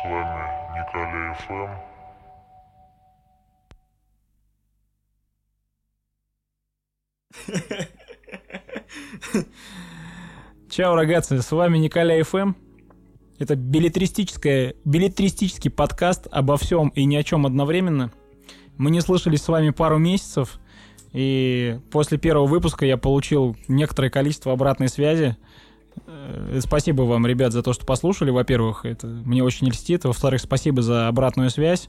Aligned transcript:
С 0.00 0.04
вами 0.04 0.48
Николай 0.78 1.34
ФМ. 1.34 1.68
Чао, 10.70 10.94
рогатцы, 10.94 11.42
с 11.42 11.52
вами 11.52 11.76
Николай 11.76 12.22
ФМ. 12.22 12.54
Это 13.38 13.56
билетристическое, 13.56 14.74
билетристический 14.86 15.70
подкаст 15.70 16.28
обо 16.30 16.56
всем 16.56 16.88
и 16.90 17.04
ни 17.04 17.16
о 17.16 17.22
чем 17.22 17.44
одновременно. 17.44 18.10
Мы 18.78 18.90
не 18.90 19.02
слышались 19.02 19.42
с 19.42 19.48
вами 19.48 19.68
пару 19.68 19.98
месяцев, 19.98 20.60
и 21.12 21.78
после 21.90 22.16
первого 22.16 22.46
выпуска 22.46 22.86
я 22.86 22.96
получил 22.96 23.54
некоторое 23.68 24.08
количество 24.08 24.52
обратной 24.52 24.88
связи. 24.88 25.36
Э, 26.06 26.60
Спасибо 26.60 27.02
вам, 27.02 27.26
ребят, 27.26 27.52
за 27.52 27.62
то, 27.62 27.72
что 27.72 27.86
послушали, 27.86 28.30
во-первых, 28.30 28.84
это 28.84 29.06
мне 29.06 29.42
очень 29.42 29.68
льстит. 29.68 30.04
Во-вторых, 30.04 30.40
спасибо 30.40 30.82
за 30.82 31.08
обратную 31.08 31.50
связь. 31.50 31.88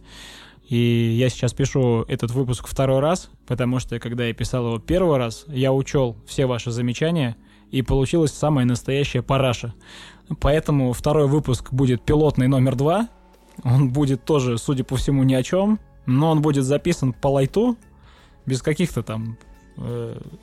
И 0.67 1.15
я 1.19 1.29
сейчас 1.29 1.53
пишу 1.53 2.05
этот 2.07 2.31
выпуск 2.31 2.67
второй 2.67 2.99
раз, 2.99 3.29
потому 3.45 3.79
что 3.79 3.99
когда 3.99 4.25
я 4.25 4.33
писал 4.33 4.67
его 4.67 4.79
первый 4.79 5.17
раз, 5.17 5.43
я 5.47 5.73
учел 5.73 6.15
все 6.25 6.45
ваши 6.45 6.71
замечания, 6.71 7.35
и 7.71 7.81
получилась 7.81 8.31
самая 8.31 8.65
настоящая 8.65 9.21
параша. 9.21 9.73
Поэтому 10.39 10.93
второй 10.93 11.27
выпуск 11.27 11.73
будет 11.73 12.03
пилотный 12.03 12.47
номер 12.47 12.75
два. 12.75 13.09
Он 13.63 13.91
будет 13.91 14.23
тоже, 14.23 14.57
судя 14.57 14.83
по 14.83 14.95
всему, 14.95 15.23
ни 15.23 15.33
о 15.33 15.43
чем, 15.43 15.79
но 16.05 16.31
он 16.31 16.41
будет 16.41 16.63
записан 16.63 17.13
по 17.13 17.27
лайту, 17.27 17.77
без 18.45 18.61
каких-то 18.61 19.03
там 19.03 19.37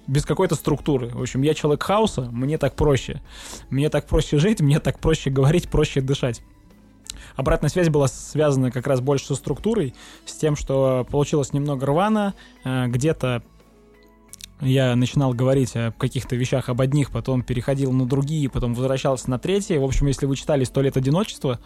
без 0.07 0.25
какой-то 0.25 0.55
структуры. 0.55 1.09
В 1.09 1.21
общем, 1.21 1.43
я 1.43 1.55
человек 1.55 1.83
хаоса, 1.83 2.23
мне 2.33 2.59
так 2.59 2.75
проще. 2.75 3.21
Мне 3.71 3.89
так 3.89 4.07
проще 4.07 4.39
жить, 4.39 4.61
мне 4.61 4.81
так 4.81 4.99
проще 4.99 5.31
говорить, 5.31 5.69
проще 5.69 6.01
дышать. 6.01 6.43
Обратная 7.37 7.71
связь 7.71 7.89
была 7.89 8.09
связана 8.09 8.73
как 8.73 8.87
раз 8.87 9.01
больше 9.01 9.27
со 9.27 9.35
структурой, 9.37 9.95
с 10.27 10.33
тем, 10.33 10.57
что 10.57 11.07
получилось 11.09 11.53
немного 11.53 11.87
рвано, 11.87 12.35
э, 12.65 12.87
где-то 12.89 13.45
я 14.61 14.97
начинал 14.97 15.35
говорить 15.35 15.77
о 15.77 15.93
каких-то 15.93 16.35
вещах 16.35 16.69
об 16.69 16.81
одних, 16.81 17.13
потом 17.13 17.43
переходил 17.43 17.93
на 17.93 18.07
другие, 18.07 18.51
потом 18.51 18.75
возвращался 18.75 19.31
на 19.31 19.39
третьи. 19.39 19.77
В 19.77 19.85
общем, 19.85 20.09
если 20.09 20.27
вы 20.27 20.35
читали 20.35 20.65
«Сто 20.65 20.81
лет 20.83 20.97
одиночества», 20.97 21.61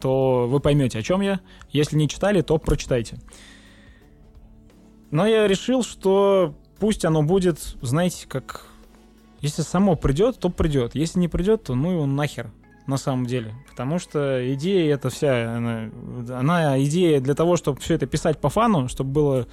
то 0.00 0.46
вы 0.46 0.60
поймете, 0.60 0.98
о 0.98 1.02
чем 1.02 1.22
я. 1.22 1.40
Если 1.70 1.96
не 1.96 2.08
читали, 2.08 2.42
то 2.42 2.58
прочитайте. 2.58 3.18
Но 5.10 5.26
я 5.26 5.46
решил, 5.46 5.82
что 5.82 6.54
пусть 6.78 7.04
оно 7.04 7.22
будет, 7.22 7.58
знаете, 7.82 8.26
как... 8.28 8.66
Если 9.40 9.62
само 9.62 9.94
придет, 9.94 10.38
то 10.40 10.48
придет. 10.48 10.96
Если 10.96 11.20
не 11.20 11.28
придет, 11.28 11.62
то 11.64 11.74
ну 11.76 11.92
его 11.92 12.06
нахер 12.06 12.50
на 12.88 12.96
самом 12.96 13.26
деле. 13.26 13.54
Потому 13.70 14.00
что 14.00 14.52
идея 14.54 14.94
эта 14.94 15.10
вся, 15.10 15.54
она, 15.56 15.90
она 16.30 16.82
идея 16.82 17.20
для 17.20 17.34
того, 17.34 17.56
чтобы 17.56 17.78
все 17.80 17.94
это 17.94 18.06
писать 18.06 18.40
по 18.40 18.48
фану, 18.48 18.88
чтобы 18.88 19.12
было 19.12 19.46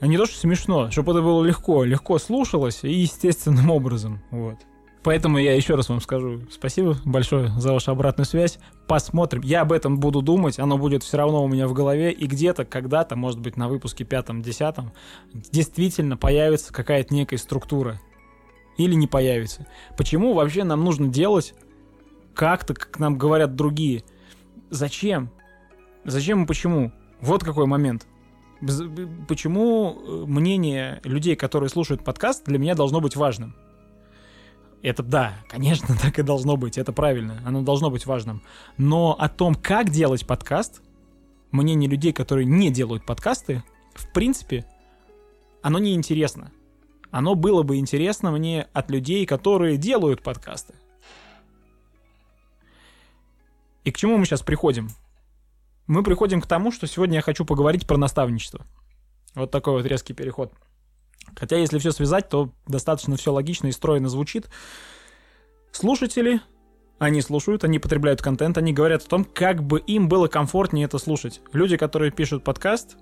не 0.00 0.16
то, 0.18 0.26
что 0.26 0.38
смешно, 0.38 0.90
чтобы 0.90 1.12
это 1.12 1.22
было 1.22 1.42
легко, 1.44 1.82
легко 1.82 2.18
слушалось 2.18 2.84
и 2.84 2.92
естественным 2.92 3.70
образом. 3.70 4.20
Вот. 4.30 4.58
Поэтому 5.04 5.38
я 5.38 5.54
еще 5.54 5.74
раз 5.74 5.88
вам 5.88 6.00
скажу 6.00 6.42
спасибо 6.50 6.96
большое 7.04 7.48
за 7.58 7.72
вашу 7.72 7.90
обратную 7.90 8.24
связь. 8.24 8.58
Посмотрим. 8.86 9.42
Я 9.42 9.62
об 9.62 9.72
этом 9.72 9.98
буду 9.98 10.22
думать, 10.22 10.60
оно 10.60 10.78
будет 10.78 11.02
все 11.02 11.16
равно 11.16 11.42
у 11.42 11.48
меня 11.48 11.66
в 11.66 11.72
голове, 11.72 12.12
и 12.12 12.26
где-то, 12.26 12.64
когда-то, 12.64 13.16
может 13.16 13.40
быть, 13.40 13.56
на 13.56 13.68
выпуске 13.68 14.04
пятом-десятом, 14.04 14.92
действительно 15.32 16.16
появится 16.16 16.72
какая-то 16.72 17.12
некая 17.14 17.38
структура. 17.38 18.00
Или 18.78 18.94
не 18.94 19.06
появится. 19.06 19.66
Почему 19.96 20.34
вообще 20.34 20.64
нам 20.64 20.84
нужно 20.84 21.08
делать 21.08 21.54
как-то, 22.34 22.72
как 22.72 22.98
нам 22.98 23.18
говорят 23.18 23.56
другие? 23.56 24.04
Зачем? 24.70 25.30
Зачем 26.04 26.44
и 26.44 26.46
почему? 26.46 26.92
Вот 27.20 27.44
какой 27.44 27.66
момент. 27.66 28.06
Почему 29.28 30.26
мнение 30.26 31.00
людей, 31.02 31.34
которые 31.34 31.68
слушают 31.68 32.04
подкаст, 32.04 32.44
для 32.46 32.58
меня 32.58 32.74
должно 32.74 33.00
быть 33.00 33.16
важным? 33.16 33.54
Это 34.82 35.04
да, 35.04 35.34
конечно, 35.48 35.96
так 36.02 36.18
и 36.18 36.22
должно 36.22 36.56
быть, 36.56 36.76
это 36.76 36.92
правильно, 36.92 37.40
оно 37.46 37.62
должно 37.62 37.90
быть 37.90 38.04
важным. 38.04 38.42
Но 38.76 39.16
о 39.18 39.28
том, 39.28 39.54
как 39.54 39.90
делать 39.90 40.26
подкаст, 40.26 40.82
мнение 41.52 41.88
людей, 41.88 42.12
которые 42.12 42.46
не 42.46 42.70
делают 42.70 43.06
подкасты, 43.06 43.62
в 43.94 44.12
принципе, 44.12 44.66
оно 45.62 45.78
не 45.78 45.94
интересно. 45.94 46.50
Оно 47.10 47.34
было 47.34 47.62
бы 47.62 47.76
интересно 47.76 48.32
мне 48.32 48.66
от 48.72 48.90
людей, 48.90 49.24
которые 49.26 49.76
делают 49.76 50.22
подкасты. 50.22 50.74
И 53.84 53.92
к 53.92 53.96
чему 53.96 54.16
мы 54.16 54.24
сейчас 54.24 54.42
приходим? 54.42 54.88
Мы 55.86 56.02
приходим 56.02 56.40
к 56.40 56.46
тому, 56.46 56.72
что 56.72 56.86
сегодня 56.86 57.16
я 57.16 57.22
хочу 57.22 57.44
поговорить 57.44 57.86
про 57.86 57.98
наставничество. 57.98 58.64
Вот 59.34 59.50
такой 59.50 59.74
вот 59.74 59.84
резкий 59.84 60.14
переход. 60.14 60.52
Хотя, 61.36 61.56
если 61.56 61.78
все 61.78 61.92
связать, 61.92 62.28
то 62.28 62.52
достаточно 62.66 63.16
все 63.16 63.32
логично 63.32 63.68
и 63.68 63.72
стройно 63.72 64.08
звучит. 64.08 64.48
Слушатели, 65.72 66.40
они 66.98 67.20
слушают, 67.20 67.64
они 67.64 67.78
потребляют 67.78 68.22
контент, 68.22 68.58
они 68.58 68.72
говорят 68.72 69.02
о 69.02 69.08
том, 69.08 69.24
как 69.24 69.62
бы 69.62 69.80
им 69.80 70.08
было 70.08 70.28
комфортнее 70.28 70.84
это 70.84 70.98
слушать. 70.98 71.40
Люди, 71.52 71.76
которые 71.76 72.12
пишут 72.12 72.44
подкаст, 72.44 72.96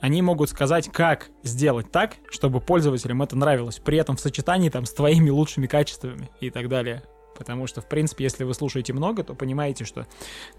они 0.00 0.22
могут 0.22 0.50
сказать, 0.50 0.90
как 0.92 1.30
сделать 1.42 1.90
так, 1.90 2.16
чтобы 2.30 2.60
пользователям 2.60 3.22
это 3.22 3.36
нравилось, 3.36 3.78
при 3.78 3.98
этом 3.98 4.16
в 4.16 4.20
сочетании 4.20 4.68
там 4.68 4.84
с 4.84 4.92
твоими 4.92 5.30
лучшими 5.30 5.66
качествами 5.66 6.30
и 6.40 6.50
так 6.50 6.68
далее. 6.68 7.02
Потому 7.36 7.66
что, 7.66 7.80
в 7.80 7.88
принципе, 7.88 8.24
если 8.24 8.44
вы 8.44 8.54
слушаете 8.54 8.92
много, 8.92 9.22
то 9.24 9.34
понимаете, 9.34 9.84
что 9.84 10.06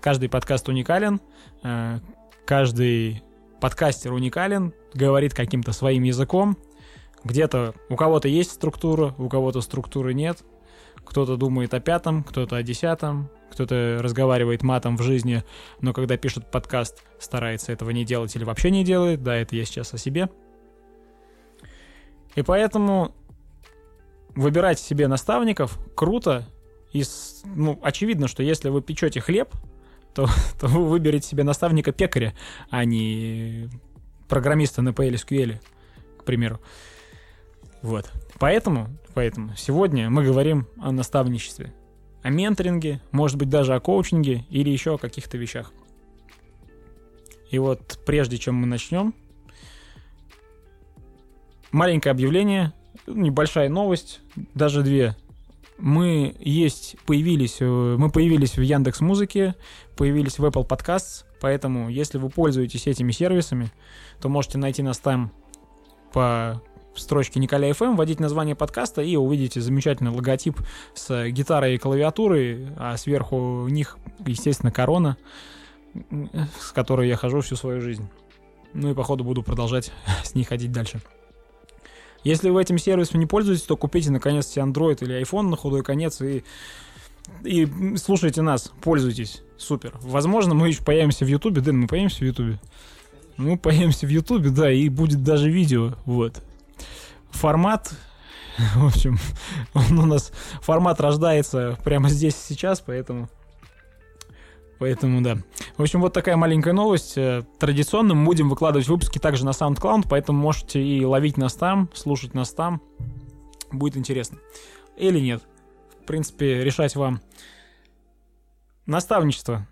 каждый 0.02 0.30
подкаст 0.30 0.68
уникален, 0.70 1.22
э, 1.64 2.00
каждый 2.46 3.24
подкастер 3.62 4.14
уникален, 4.14 4.74
говорит 4.94 5.34
каким-то 5.34 5.72
своим 5.72 6.04
языком, 6.04 6.58
где-то 7.28 7.76
у 7.90 7.96
кого-то 7.96 8.28
есть 8.28 8.52
структура, 8.52 9.14
у 9.18 9.30
кого-то 9.30 9.62
структуры 9.62 10.14
нет. 10.14 10.44
Кто-то 11.06 11.38
думает 11.38 11.74
о 11.74 11.80
пятом, 11.80 12.24
кто-то 12.24 12.56
о 12.56 12.64
десятом, 12.64 13.30
кто-то 13.52 14.00
разговаривает 14.02 14.64
матом 14.64 14.98
в 14.98 15.02
жизни, 15.02 15.44
но 15.80 15.94
когда 15.94 16.18
пишет 16.18 16.50
подкаст, 16.52 17.04
старается 17.20 17.72
этого 17.72 17.92
не 17.92 18.04
делать 18.04 18.36
или 18.36 18.44
вообще 18.44 18.72
не 18.72 18.84
делает. 18.84 19.24
Да, 19.24 19.36
это 19.36 19.56
я 19.56 19.66
сейчас 19.66 19.94
о 19.94 19.98
себе. 19.98 20.30
И 22.36 22.42
поэтому 22.42 23.16
выбирать 24.36 24.80
себе 24.80 25.08
наставников 25.08 25.80
круто. 25.96 26.48
И, 26.94 27.04
ну, 27.44 27.80
очевидно, 27.82 28.28
что 28.28 28.44
если 28.44 28.70
вы 28.70 28.82
печете 28.82 29.20
хлеб, 29.20 29.50
то, 30.14 30.28
то 30.60 30.68
вы 30.68 30.86
выберете 30.86 31.28
себе 31.28 31.44
наставника 31.44 31.92
пекаря, 31.92 32.34
а 32.70 32.86
не 32.86 33.70
программиста 34.28 34.82
на 34.82 34.90
PLSQL, 34.90 35.60
к 36.20 36.24
примеру. 36.24 36.60
Вот. 37.82 38.12
Поэтому, 38.40 38.88
поэтому 39.14 39.56
сегодня 39.56 40.10
мы 40.10 40.24
говорим 40.24 40.68
о 40.80 40.92
наставничестве, 40.92 41.74
о 42.22 42.30
менторинге, 42.30 43.02
может 43.12 43.38
быть 43.38 43.50
даже 43.50 43.74
о 43.74 43.80
коучинге 43.80 44.46
или 44.50 44.70
еще 44.70 44.96
о 44.96 44.98
каких-то 44.98 45.38
вещах. 45.38 45.72
И 47.50 47.60
вот 47.60 48.00
прежде 48.06 48.38
чем 48.38 48.56
мы 48.56 48.68
начнем, 48.68 49.14
маленькое 51.72 52.12
объявление, 52.12 52.74
небольшая 53.06 53.70
новость, 53.70 54.20
даже 54.54 54.84
две. 54.84 55.16
Мы 55.78 56.36
есть, 56.40 56.98
появились, 57.06 57.58
э, 57.60 57.66
мы 57.66 58.10
появились 58.10 58.58
в 58.58 58.62
Яндекс 58.62 59.00
Музыке, 59.00 59.56
появились 59.96 60.40
в 60.40 60.46
Apple 60.46 60.68
Podcasts, 60.68 61.24
поэтому 61.40 61.90
если 61.90 62.18
вы 62.18 62.30
пользуетесь 62.30 62.88
этими 62.88 63.12
сервисами, 63.12 63.72
то 64.20 64.28
можете 64.28 64.58
найти 64.58 64.82
нас 64.82 64.98
там 64.98 65.32
по 66.12 66.62
в 66.98 67.00
строчке 67.00 67.40
Николя 67.40 67.70
FM, 67.70 67.96
вводить 67.96 68.20
название 68.20 68.56
подкаста 68.56 69.02
и 69.02 69.16
увидите 69.16 69.62
замечательный 69.62 70.12
логотип 70.12 70.60
с 70.96 71.30
гитарой 71.30 71.76
и 71.76 71.78
клавиатурой, 71.78 72.68
а 72.76 72.98
сверху 72.98 73.68
них, 73.70 73.98
естественно, 74.26 74.72
корона, 74.72 75.16
с 76.60 76.72
которой 76.72 77.08
я 77.08 77.16
хожу 77.16 77.42
всю 77.42 77.56
свою 77.56 77.82
жизнь. 77.82 78.08
Ну 78.74 78.92
и, 78.92 78.94
походу, 78.94 79.24
буду 79.24 79.44
продолжать 79.44 79.92
с 80.24 80.34
ней 80.34 80.44
ходить 80.44 80.72
дальше. 80.72 81.00
Если 82.24 82.50
вы 82.50 82.62
этим 82.62 82.80
сервисом 82.80 83.20
не 83.20 83.28
пользуетесь, 83.28 83.64
то 83.64 83.78
купите, 83.78 84.12
наконец, 84.12 84.48
себе 84.48 84.64
Android 84.64 84.98
или 85.02 85.22
iPhone 85.22 85.50
на 85.50 85.56
худой 85.56 85.84
конец 85.84 86.20
и, 86.20 86.44
и 87.44 87.96
слушайте 87.98 88.42
нас, 88.42 88.72
пользуйтесь. 88.82 89.44
Супер. 89.58 89.94
Возможно, 90.02 90.56
мы 90.56 90.68
еще 90.68 90.84
появимся 90.84 91.26
в 91.26 91.28
Ютубе. 91.28 91.62
Дэн, 91.62 91.78
мы 91.78 91.88
появимся 91.88 92.20
в 92.20 92.28
Ютубе? 92.28 92.60
Мы 93.38 93.58
появимся 93.58 94.08
в 94.08 94.10
Ютубе, 94.10 94.50
да, 94.50 94.72
и 94.72 94.90
будет 94.90 95.24
даже 95.24 95.50
видео, 95.50 95.94
вот 96.06 96.42
формат, 97.32 97.94
в 98.76 98.86
общем, 98.86 99.18
он 99.74 100.00
у 100.00 100.06
нас, 100.06 100.32
формат 100.62 101.00
рождается 101.00 101.78
прямо 101.84 102.10
здесь 102.10 102.36
сейчас, 102.36 102.82
поэтому... 102.82 103.30
Поэтому, 104.80 105.22
да. 105.22 105.38
В 105.76 105.82
общем, 105.82 106.02
вот 106.02 106.14
такая 106.14 106.38
маленькая 106.38 106.72
новость. 106.72 107.18
Э, 107.18 107.44
традиционно 107.58 108.14
мы 108.14 108.26
будем 108.26 108.48
выкладывать 108.48 108.88
выпуски 108.88 109.18
также 109.18 109.44
на 109.44 109.50
SoundCloud, 109.50 110.06
поэтому 110.08 110.40
можете 110.40 110.80
и 110.84 111.04
ловить 111.04 111.36
нас 111.36 111.56
там, 111.56 111.90
слушать 111.96 112.36
нас 112.36 112.52
там. 112.52 112.80
Будет 113.72 113.98
интересно. 113.98 114.38
Или 114.96 115.20
нет. 115.20 115.42
В 116.04 116.06
принципе, 116.06 116.64
решать 116.64 116.96
вам. 116.96 117.22
Наставничество. 118.86 119.68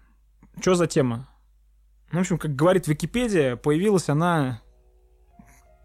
что 0.60 0.74
за 0.74 0.88
тема? 0.88 1.30
Ну, 2.12 2.19
в 2.19 2.22
общем, 2.22 2.38
как 2.38 2.56
говорит 2.56 2.88
Википедия, 2.88 3.56
появилась 3.56 4.10
она 4.10 4.62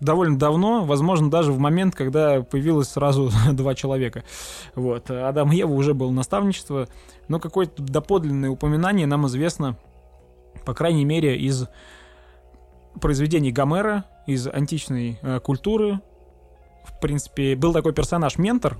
довольно 0.01 0.39
давно, 0.39 0.85
возможно, 0.85 1.31
даже 1.31 1.53
в 1.53 1.59
момент, 1.59 1.95
когда 1.95 2.43
появилось 2.43 2.89
сразу 2.89 3.31
два 3.53 3.75
человека. 3.75 4.25
Вот. 4.75 5.11
Адам 5.11 5.53
и 5.53 5.57
Ева 5.57 5.73
уже 5.73 5.95
было 5.95 6.11
наставничество, 6.11 6.89
но 7.29 7.39
какое-то 7.39 7.83
доподлинное 7.83 8.51
упоминание 8.51 9.07
нам 9.07 9.27
известно, 9.27 9.77
по 10.65 10.75
крайней 10.75 11.05
мере, 11.05 11.39
из 11.39 11.69
произведений 13.01 13.53
Гомера, 13.53 14.05
из 14.27 14.47
античной 14.47 15.19
э, 15.23 15.41
культуры. 15.41 16.01
В 16.85 16.99
принципе, 17.01 17.55
был 17.55 17.73
такой 17.73 17.93
персонаж 17.93 18.39
Ментор, 18.39 18.79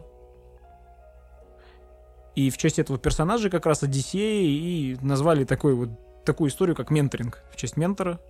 и 2.35 2.49
в 2.49 2.57
честь 2.57 2.79
этого 2.79 2.99
персонажа 2.99 3.51
как 3.51 3.67
раз 3.67 3.83
Одиссея 3.83 4.43
и 4.43 4.97
назвали 5.03 5.45
такой 5.45 5.75
вот, 5.75 5.91
такую 6.25 6.49
историю, 6.49 6.77
как 6.77 6.91
менторинг, 6.91 7.43
в 7.53 7.57
честь 7.57 7.77
ментора. 7.77 8.21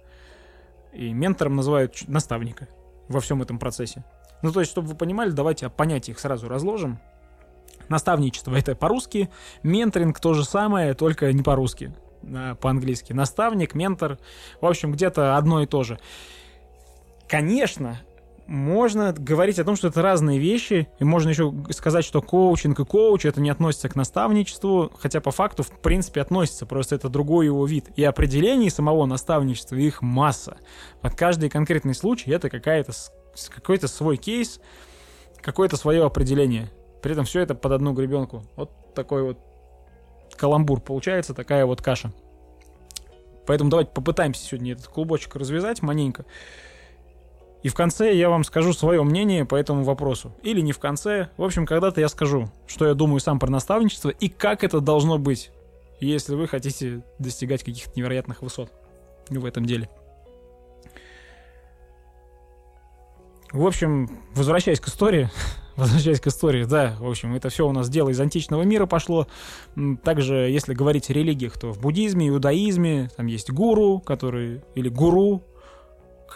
И 0.92 1.12
ментором 1.12 1.54
называют 1.54 2.08
наставника 2.08 2.66
во 3.10 3.20
всем 3.20 3.42
этом 3.42 3.58
процессе. 3.58 4.04
Ну, 4.40 4.52
то 4.52 4.60
есть, 4.60 4.70
чтобы 4.72 4.88
вы 4.88 4.94
понимали, 4.94 5.30
давайте 5.30 5.66
о 5.66 5.70
понятиях 5.70 6.18
сразу 6.18 6.48
разложим. 6.48 6.98
Наставничество 7.88 8.54
это 8.54 8.74
по-русски, 8.74 9.30
менторинг 9.62 10.20
то 10.20 10.32
же 10.32 10.44
самое, 10.44 10.94
только 10.94 11.32
не 11.32 11.42
по-русски, 11.42 11.92
а 12.22 12.54
по-английски. 12.54 13.12
Наставник, 13.12 13.74
ментор, 13.74 14.18
в 14.60 14.66
общем, 14.66 14.92
где-то 14.92 15.36
одно 15.36 15.62
и 15.62 15.66
то 15.66 15.82
же. 15.82 15.98
Конечно, 17.28 18.00
можно 18.50 19.12
говорить 19.12 19.60
о 19.60 19.64
том, 19.64 19.76
что 19.76 19.88
это 19.88 20.02
разные 20.02 20.40
вещи, 20.40 20.88
и 20.98 21.04
можно 21.04 21.28
еще 21.28 21.54
сказать, 21.70 22.04
что 22.04 22.20
коучинг 22.20 22.80
и 22.80 22.84
коуч 22.84 23.24
это 23.24 23.40
не 23.40 23.48
относится 23.48 23.88
к 23.88 23.94
наставничеству, 23.94 24.90
хотя 24.98 25.20
по 25.20 25.30
факту 25.30 25.62
в 25.62 25.70
принципе 25.80 26.20
относится, 26.20 26.66
просто 26.66 26.96
это 26.96 27.08
другой 27.08 27.46
его 27.46 27.64
вид. 27.64 27.90
И 27.94 28.02
определений 28.02 28.68
самого 28.68 29.06
наставничества 29.06 29.76
их 29.76 30.02
масса. 30.02 30.56
Под 31.00 31.14
каждый 31.14 31.48
конкретный 31.48 31.94
случай 31.94 32.32
это 32.32 32.50
какая-то 32.50 32.92
какой-то 33.50 33.86
свой 33.86 34.16
кейс, 34.16 34.60
какое-то 35.40 35.76
свое 35.76 36.04
определение. 36.04 36.72
При 37.02 37.12
этом 37.12 37.26
все 37.26 37.42
это 37.42 37.54
под 37.54 37.70
одну 37.70 37.92
гребенку. 37.92 38.42
Вот 38.56 38.94
такой 38.96 39.22
вот 39.22 39.38
каламбур 40.36 40.80
получается, 40.80 41.34
такая 41.34 41.66
вот 41.66 41.82
каша. 41.82 42.12
Поэтому 43.46 43.70
давайте 43.70 43.92
попытаемся 43.92 44.44
сегодня 44.44 44.72
этот 44.72 44.88
клубочек 44.88 45.36
развязать 45.36 45.82
маленько. 45.82 46.24
И 47.62 47.68
в 47.68 47.74
конце 47.74 48.14
я 48.14 48.30
вам 48.30 48.44
скажу 48.44 48.72
свое 48.72 49.02
мнение 49.02 49.44
по 49.44 49.54
этому 49.54 49.84
вопросу. 49.84 50.34
Или 50.42 50.60
не 50.60 50.72
в 50.72 50.78
конце. 50.78 51.28
В 51.36 51.44
общем, 51.44 51.66
когда-то 51.66 52.00
я 52.00 52.08
скажу, 52.08 52.48
что 52.66 52.86
я 52.86 52.94
думаю 52.94 53.20
сам 53.20 53.38
про 53.38 53.50
наставничество 53.50 54.08
и 54.08 54.28
как 54.28 54.64
это 54.64 54.80
должно 54.80 55.18
быть, 55.18 55.50
если 56.00 56.34
вы 56.34 56.48
хотите 56.48 57.04
достигать 57.18 57.62
каких-то 57.62 57.92
невероятных 57.96 58.42
высот 58.42 58.72
в 59.28 59.44
этом 59.44 59.66
деле. 59.66 59.88
В 63.52 63.66
общем, 63.66 64.08
возвращаясь 64.34 64.80
к 64.80 64.88
истории, 64.88 65.28
возвращаясь 65.76 66.20
к 66.20 66.28
истории, 66.28 66.64
да, 66.64 66.96
в 67.00 67.08
общем, 67.08 67.34
это 67.34 67.48
все 67.48 67.66
у 67.66 67.72
нас 67.72 67.88
дело 67.88 68.10
из 68.10 68.20
античного 68.20 68.62
мира 68.62 68.86
пошло. 68.86 69.26
Также, 70.04 70.34
если 70.50 70.72
говорить 70.72 71.10
о 71.10 71.12
религиях, 71.12 71.58
то 71.58 71.72
в 71.72 71.80
буддизме, 71.80 72.28
иудаизме 72.28 73.10
там 73.16 73.26
есть 73.26 73.50
гуру, 73.50 74.00
который, 74.00 74.62
или 74.76 74.88
гуру, 74.88 75.42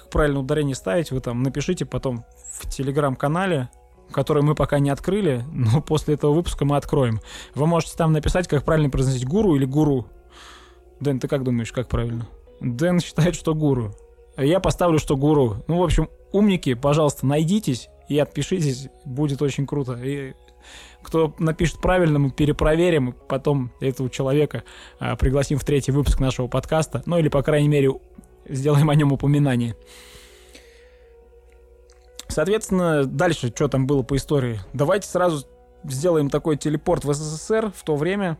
как 0.04 0.10
правильно 0.10 0.40
ударение 0.40 0.74
ставить, 0.74 1.10
вы 1.10 1.20
там 1.20 1.42
напишите 1.42 1.86
потом 1.86 2.24
в 2.52 2.68
телеграм-канале, 2.68 3.70
который 4.12 4.42
мы 4.42 4.54
пока 4.54 4.78
не 4.78 4.90
открыли, 4.90 5.44
но 5.50 5.80
после 5.86 6.14
этого 6.14 6.34
выпуска 6.34 6.64
мы 6.64 6.76
откроем. 6.76 7.20
Вы 7.54 7.66
можете 7.66 7.96
там 7.96 8.12
написать, 8.12 8.46
как 8.46 8.64
правильно 8.64 8.90
произносить 8.90 9.26
гуру 9.26 9.56
или 9.56 9.64
гуру. 9.64 10.06
Дэн, 11.00 11.20
ты 11.20 11.28
как 11.28 11.42
думаешь, 11.42 11.72
как 11.72 11.88
правильно? 11.88 12.28
Дэн 12.60 13.00
считает, 13.00 13.34
что 13.34 13.54
гуру. 13.54 13.94
Я 14.36 14.60
поставлю, 14.60 14.98
что 14.98 15.16
гуру. 15.16 15.56
Ну, 15.68 15.78
в 15.78 15.82
общем, 15.82 16.08
умники, 16.32 16.74
пожалуйста, 16.74 17.26
найдитесь 17.26 17.88
и 18.08 18.18
отпишитесь. 18.18 18.88
Будет 19.04 19.40
очень 19.42 19.66
круто. 19.66 19.94
И 19.94 20.34
кто 21.02 21.34
напишет 21.38 21.80
правильно, 21.80 22.18
мы 22.18 22.30
перепроверим, 22.30 23.14
потом 23.28 23.70
этого 23.80 24.10
человека 24.10 24.64
а, 24.98 25.16
пригласим 25.16 25.58
в 25.58 25.64
третий 25.64 25.92
выпуск 25.92 26.20
нашего 26.20 26.46
подкаста. 26.46 27.02
Ну, 27.06 27.18
или, 27.18 27.28
по 27.28 27.42
крайней 27.42 27.68
мере, 27.68 27.92
сделаем 28.48 28.90
о 28.90 28.94
нем 28.94 29.12
упоминание. 29.12 29.76
Соответственно, 32.28 33.04
дальше, 33.04 33.48
что 33.48 33.68
там 33.68 33.86
было 33.86 34.02
по 34.02 34.16
истории. 34.16 34.58
Давайте 34.72 35.08
сразу 35.08 35.46
сделаем 35.84 36.30
такой 36.30 36.56
телепорт 36.56 37.04
в 37.04 37.12
СССР 37.12 37.72
в 37.74 37.84
то 37.84 37.96
время. 37.96 38.38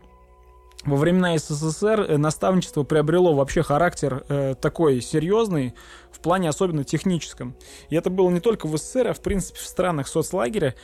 Во 0.83 0.97
времена 0.97 1.37
СССР 1.37 2.01
э, 2.01 2.17
наставничество 2.17 2.83
приобрело 2.83 3.33
вообще 3.33 3.63
характер 3.63 4.23
э, 4.27 4.55
такой 4.59 5.01
серьезный, 5.01 5.73
в 6.11 6.19
плане 6.19 6.49
особенно 6.49 6.83
техническом. 6.83 7.55
И 7.89 7.95
это 7.95 8.09
было 8.09 8.29
не 8.29 8.39
только 8.39 8.67
в 8.67 8.77
СССР, 8.77 9.07
а 9.07 9.13
в 9.13 9.21
принципе 9.21 9.59
в 9.59 9.65
странах 9.65 10.07
соцлагеря. 10.07 10.75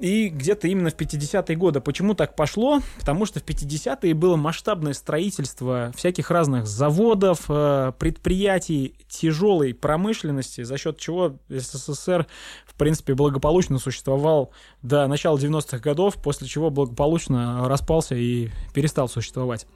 И 0.00 0.28
где-то 0.28 0.68
именно 0.68 0.90
в 0.90 0.94
50-е 0.94 1.56
годы. 1.56 1.80
Почему 1.80 2.14
так 2.14 2.36
пошло? 2.36 2.80
Потому 3.00 3.26
что 3.26 3.40
в 3.40 3.44
50-е 3.44 4.14
было 4.14 4.36
масштабное 4.36 4.92
строительство 4.92 5.92
всяких 5.96 6.30
разных 6.30 6.68
заводов, 6.68 7.46
э, 7.48 7.92
предприятий 7.98 8.94
тяжелой 9.08 9.74
промышленности, 9.74 10.62
за 10.62 10.78
счет 10.78 10.98
чего 10.98 11.36
СССР, 11.48 12.28
в 12.64 12.74
принципе, 12.74 13.14
благополучно 13.14 13.78
существовал 13.78 14.52
до 14.82 15.08
начала 15.08 15.36
90-х 15.36 15.78
годов, 15.78 16.22
после 16.22 16.46
чего 16.46 16.70
благополучно 16.70 17.68
распался 17.68 18.14
и 18.14 18.50
перестал 18.72 19.08
существовать. 19.08 19.66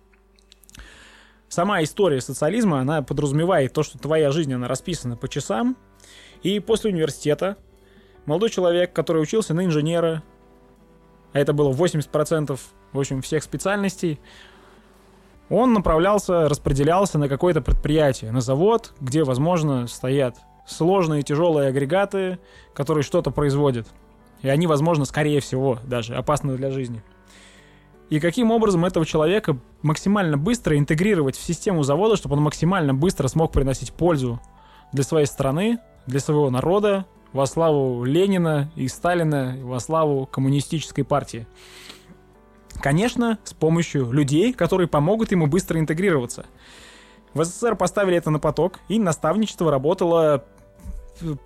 Сама 1.49 1.83
история 1.83 2.21
социализма, 2.21 2.81
она 2.81 3.03
подразумевает 3.03 3.73
то, 3.73 3.83
что 3.83 3.99
твоя 3.99 4.31
жизнь, 4.31 4.55
она 4.55 4.69
расписана 4.69 5.17
по 5.17 5.29
часам, 5.29 5.77
и 6.43 6.61
после 6.61 6.93
университета 6.93 7.57
молодой 8.27 8.51
человек, 8.51 8.93
который 8.93 9.23
учился 9.23 9.55
на 9.55 9.65
инженера, 9.65 10.23
а 11.33 11.39
это 11.39 11.53
было 11.53 11.73
80% 11.73 12.59
в 12.93 12.99
общем 12.99 13.23
всех 13.23 13.43
специальностей, 13.43 14.21
он 15.49 15.73
направлялся, 15.73 16.49
распределялся 16.49 17.19
на 17.19 17.29
какое-то 17.29 17.61
предприятие, 17.61 18.33
на 18.33 18.41
завод, 18.41 18.95
где, 19.01 19.25
возможно, 19.25 19.87
стоят 19.87 20.37
сложные 20.67 21.23
тяжелые 21.23 21.69
агрегаты, 21.69 22.39
которые 22.75 23.03
что-то 23.03 23.31
производят. 23.31 23.87
И 24.43 24.49
они, 24.49 24.67
возможно, 24.67 25.05
скорее 25.05 25.41
всего, 25.41 25.79
даже 25.85 26.15
опасны 26.15 26.57
для 26.57 26.71
жизни. 26.71 27.03
И 28.11 28.21
каким 28.21 28.51
образом 28.51 28.85
этого 28.85 29.07
человека 29.07 29.57
максимально 29.81 30.37
быстро 30.37 30.77
интегрировать 30.77 31.37
в 31.37 31.43
систему 31.43 31.83
завода, 31.83 32.17
чтобы 32.17 32.37
он 32.37 32.43
максимально 32.43 32.93
быстро 32.95 33.29
смог 33.29 33.53
приносить 33.53 33.93
пользу 33.93 34.41
для 34.93 35.03
своей 35.03 35.27
страны, 35.27 35.79
для 36.07 36.21
своего 36.21 36.51
народа, 36.51 37.07
во 37.33 37.47
славу 37.47 38.05
Ленина 38.05 38.71
и 38.77 38.89
Сталина, 38.89 39.57
во 39.63 39.81
славу 39.81 40.27
коммунистической 40.27 41.05
партии. 41.05 41.47
Конечно, 42.81 43.39
с 43.45 43.53
помощью 43.53 44.11
людей, 44.11 44.53
которые 44.53 44.89
помогут 44.89 45.31
ему 45.31 45.47
быстро 45.47 45.79
интегрироваться. 45.79 46.47
В 47.35 47.45
СССР 47.45 47.77
поставили 47.77 48.17
это 48.17 48.31
на 48.31 48.39
поток, 48.39 48.81
и 48.89 48.99
наставничество 48.99 49.71
работало 49.71 50.45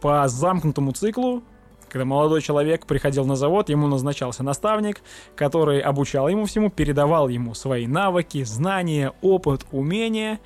по 0.00 0.26
замкнутому 0.28 0.92
циклу, 0.92 1.42
когда 1.88 2.04
молодой 2.04 2.42
человек 2.42 2.86
приходил 2.86 3.24
на 3.24 3.36
завод, 3.36 3.68
ему 3.68 3.86
назначался 3.86 4.42
наставник, 4.42 5.02
который 5.36 5.80
обучал 5.80 6.28
ему 6.28 6.46
всему, 6.46 6.70
передавал 6.70 7.28
ему 7.28 7.54
свои 7.54 7.86
навыки, 7.86 8.42
знания, 8.44 9.12
опыт, 9.22 9.64
умения, 9.70 10.40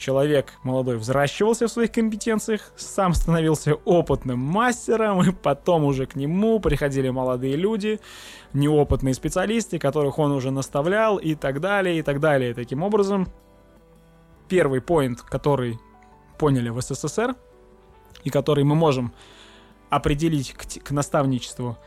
человек 0.00 0.54
молодой 0.64 0.96
взращивался 0.96 1.68
в 1.68 1.70
своих 1.70 1.92
компетенциях, 1.92 2.72
сам 2.76 3.14
становился 3.14 3.74
опытным 3.74 4.40
мастером, 4.40 5.22
и 5.22 5.30
потом 5.30 5.84
уже 5.84 6.06
к 6.06 6.16
нему 6.16 6.58
приходили 6.58 7.10
молодые 7.10 7.54
люди, 7.54 8.00
неопытные 8.52 9.14
специалисты, 9.14 9.78
которых 9.78 10.18
он 10.18 10.32
уже 10.32 10.50
наставлял, 10.50 11.18
и 11.18 11.34
так 11.34 11.60
далее, 11.60 11.98
и 11.98 12.02
так 12.02 12.18
далее. 12.18 12.54
Таким 12.54 12.82
образом, 12.82 13.28
первый 14.48 14.80
поинт, 14.80 15.20
который 15.20 15.78
поняли 16.38 16.70
в 16.70 16.80
СССР, 16.80 17.36
и 18.24 18.30
который 18.30 18.64
мы 18.64 18.74
можем 18.74 19.12
определить 19.90 20.52
к, 20.54 20.82
к 20.82 20.90
наставничеству, 20.90 21.78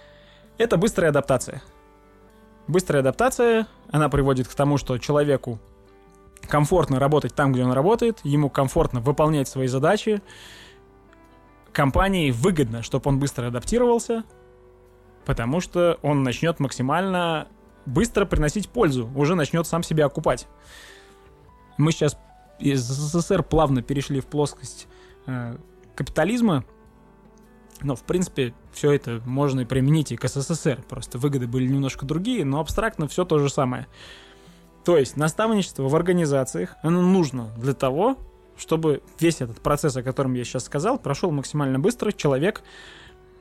это 0.58 0.78
быстрая 0.78 1.10
адаптация. 1.10 1.62
Быстрая 2.68 3.02
адаптация, 3.02 3.68
она 3.92 4.08
приводит 4.08 4.48
к 4.48 4.54
тому, 4.54 4.78
что 4.78 4.98
человеку 4.98 5.60
комфортно 6.48 7.00
работать 7.00 7.36
там, 7.36 7.54
где 7.54 7.64
он 7.64 7.72
работает, 7.72 8.20
ему 8.24 8.50
комфортно 8.50 9.00
выполнять 9.00 9.48
свои 9.48 9.68
задачи, 9.68 10.22
компании 11.72 12.32
выгодно, 12.32 12.84
чтобы 12.84 13.10
он 13.10 13.20
быстро 13.20 13.48
адаптировался, 13.48 14.24
потому 15.26 15.60
что 15.60 16.00
он 16.02 16.24
начнет 16.24 16.60
максимально 16.60 17.48
быстро 17.86 18.26
приносить 18.26 18.70
пользу, 18.70 19.10
уже 19.16 19.36
начнет 19.36 19.68
сам 19.68 19.84
себя 19.84 20.06
окупать. 20.06 20.48
Мы 21.78 21.92
сейчас 21.92 22.18
из 22.60 22.82
СССР 22.82 23.44
плавно 23.44 23.82
перешли 23.82 24.22
в 24.22 24.28
плоскость 24.28 24.88
э, 25.26 25.58
капитализма, 25.96 26.64
но, 27.82 27.96
в 27.96 28.04
принципе, 28.04 28.54
все 28.72 28.92
это 28.92 29.22
можно 29.26 29.62
и 29.62 29.66
применить 29.66 30.12
и 30.12 30.16
к 30.16 30.28
СССР. 30.28 30.84
Просто 30.88 31.18
выгоды 31.18 31.48
были 31.48 31.68
немножко 31.68 32.06
другие, 32.06 32.46
но 32.46 32.60
абстрактно 32.60 33.08
все 33.08 33.26
то 33.26 33.40
же 33.40 33.50
самое. 33.50 33.88
То 34.84 34.98
есть 34.98 35.16
наставничество 35.16 35.88
в 35.88 35.96
организациях, 35.96 36.76
оно 36.82 37.02
нужно 37.02 37.50
для 37.58 37.74
того, 37.74 38.18
чтобы 38.58 39.02
весь 39.20 39.42
этот 39.42 39.62
процесс, 39.62 39.96
о 39.96 40.04
котором 40.04 40.34
я 40.34 40.44
сейчас 40.44 40.66
сказал, 40.66 41.00
прошел 41.00 41.32
максимально 41.32 41.80
быстро, 41.80 42.12
человек 42.12 42.64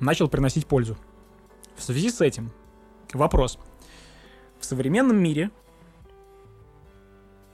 начал 0.01 0.29
приносить 0.29 0.67
пользу. 0.67 0.97
В 1.77 1.83
связи 1.83 2.11
с 2.11 2.21
этим 2.21 2.53
вопрос. 3.13 3.59
В 4.61 4.65
современном 4.65 5.17
мире 5.19 5.51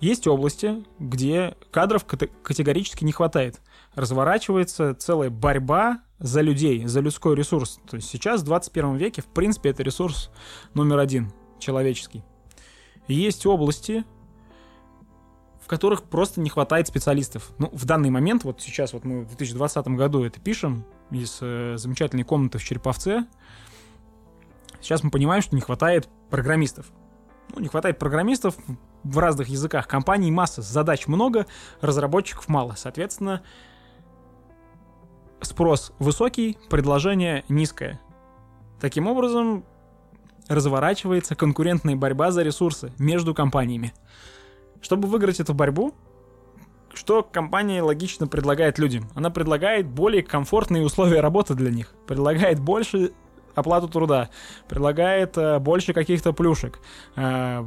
есть 0.00 0.26
области, 0.26 0.85
где 0.99 1.57
кадров 1.71 2.04
категорически 2.04 3.04
не 3.04 3.12
хватает. 3.12 3.61
Разворачивается 3.95 4.95
целая 4.95 5.30
борьба 5.30 6.02
за 6.18 6.40
людей, 6.40 6.87
за 6.87 7.00
людской 7.00 7.35
ресурс. 7.35 7.80
То 7.88 7.97
есть 7.97 8.09
сейчас, 8.09 8.42
в 8.42 8.45
21 8.45 8.97
веке, 8.97 9.23
в 9.23 9.26
принципе, 9.26 9.71
это 9.71 9.83
ресурс 9.83 10.30
номер 10.75 10.99
один, 10.99 11.33
человеческий. 11.59 12.23
Есть 13.08 13.46
области, 13.46 14.04
в 15.60 15.66
которых 15.66 16.04
просто 16.04 16.40
не 16.40 16.50
хватает 16.50 16.88
специалистов. 16.88 17.52
Ну, 17.58 17.70
в 17.72 17.84
данный 17.84 18.10
момент, 18.10 18.44
вот 18.44 18.60
сейчас 18.60 18.92
вот 18.92 19.04
мы 19.04 19.22
в 19.22 19.28
2020 19.28 19.88
году 19.88 20.24
это 20.24 20.40
пишем 20.40 20.84
из 21.10 21.38
э, 21.40 21.76
замечательной 21.76 22.24
комнаты 22.24 22.58
в 22.58 22.64
Череповце, 22.64 23.26
сейчас 24.80 25.02
мы 25.02 25.10
понимаем, 25.10 25.42
что 25.42 25.54
не 25.54 25.60
хватает 25.60 26.08
программистов. 26.30 26.86
Ну, 27.54 27.60
не 27.60 27.68
хватает 27.68 27.98
программистов 27.98 28.56
в 29.04 29.18
разных 29.18 29.48
языках. 29.48 29.88
Компаний 29.88 30.30
масса, 30.30 30.62
задач 30.62 31.06
много, 31.06 31.46
разработчиков 31.80 32.48
мало. 32.48 32.74
Соответственно, 32.76 33.42
спрос 35.40 35.92
высокий, 35.98 36.58
предложение 36.68 37.44
низкое. 37.48 38.00
Таким 38.80 39.06
образом, 39.06 39.64
разворачивается 40.49 41.35
конкурентная 41.35 41.97
борьба 41.97 42.31
за 42.31 42.43
ресурсы 42.43 42.93
между 42.99 43.35
компаниями. 43.35 43.93
Чтобы 44.81 45.09
выиграть 45.09 45.40
эту 45.40 45.55
борьбу, 45.55 45.95
что 46.95 47.23
компания 47.23 47.83
логично 47.83 48.26
предлагает 48.26 48.78
людям? 48.78 49.09
Она 49.14 49.31
предлагает 49.31 49.87
более 49.87 50.23
комфортные 50.23 50.85
условия 50.85 51.21
работы 51.21 51.55
для 51.55 51.71
них, 51.71 51.95
предлагает 52.07 52.61
больше 52.61 53.12
оплату 53.58 53.88
труда, 53.88 54.30
предлагает 54.68 55.36
э, 55.36 55.58
больше 55.58 55.92
каких-то 55.92 56.32
плюшек, 56.32 56.80
э, 57.16 57.64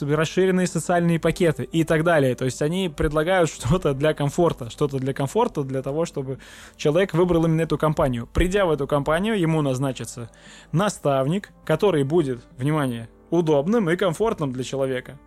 расширенные 0.00 0.66
социальные 0.66 1.18
пакеты 1.20 1.64
и 1.64 1.84
так 1.84 2.04
далее. 2.04 2.34
То 2.34 2.44
есть 2.44 2.62
они 2.62 2.88
предлагают 2.88 3.50
что-то 3.52 3.94
для 3.94 4.14
комфорта, 4.14 4.70
что-то 4.70 4.98
для 4.98 5.12
комфорта, 5.12 5.62
для 5.62 5.82
того, 5.82 6.04
чтобы 6.04 6.38
человек 6.76 7.14
выбрал 7.14 7.46
именно 7.46 7.62
эту 7.62 7.78
компанию. 7.78 8.28
Придя 8.32 8.66
в 8.66 8.70
эту 8.70 8.86
компанию, 8.86 9.38
ему 9.38 9.62
назначится 9.62 10.30
наставник, 10.72 11.50
который 11.64 12.04
будет, 12.04 12.44
внимание, 12.56 13.08
удобным 13.30 13.90
и 13.90 13.96
комфортным 13.96 14.52
для 14.52 14.64
человека. 14.64 15.18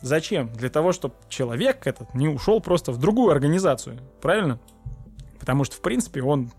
Зачем? 0.00 0.52
Для 0.52 0.68
того, 0.68 0.92
чтобы 0.92 1.14
человек 1.28 1.86
этот 1.86 2.14
не 2.14 2.28
ушел 2.28 2.60
просто 2.60 2.92
в 2.92 2.98
другую 2.98 3.32
организацию. 3.32 3.98
Правильно? 4.20 4.60
Потому 5.40 5.64
что, 5.64 5.76
в 5.76 5.80
принципе, 5.80 6.22
он 6.22 6.50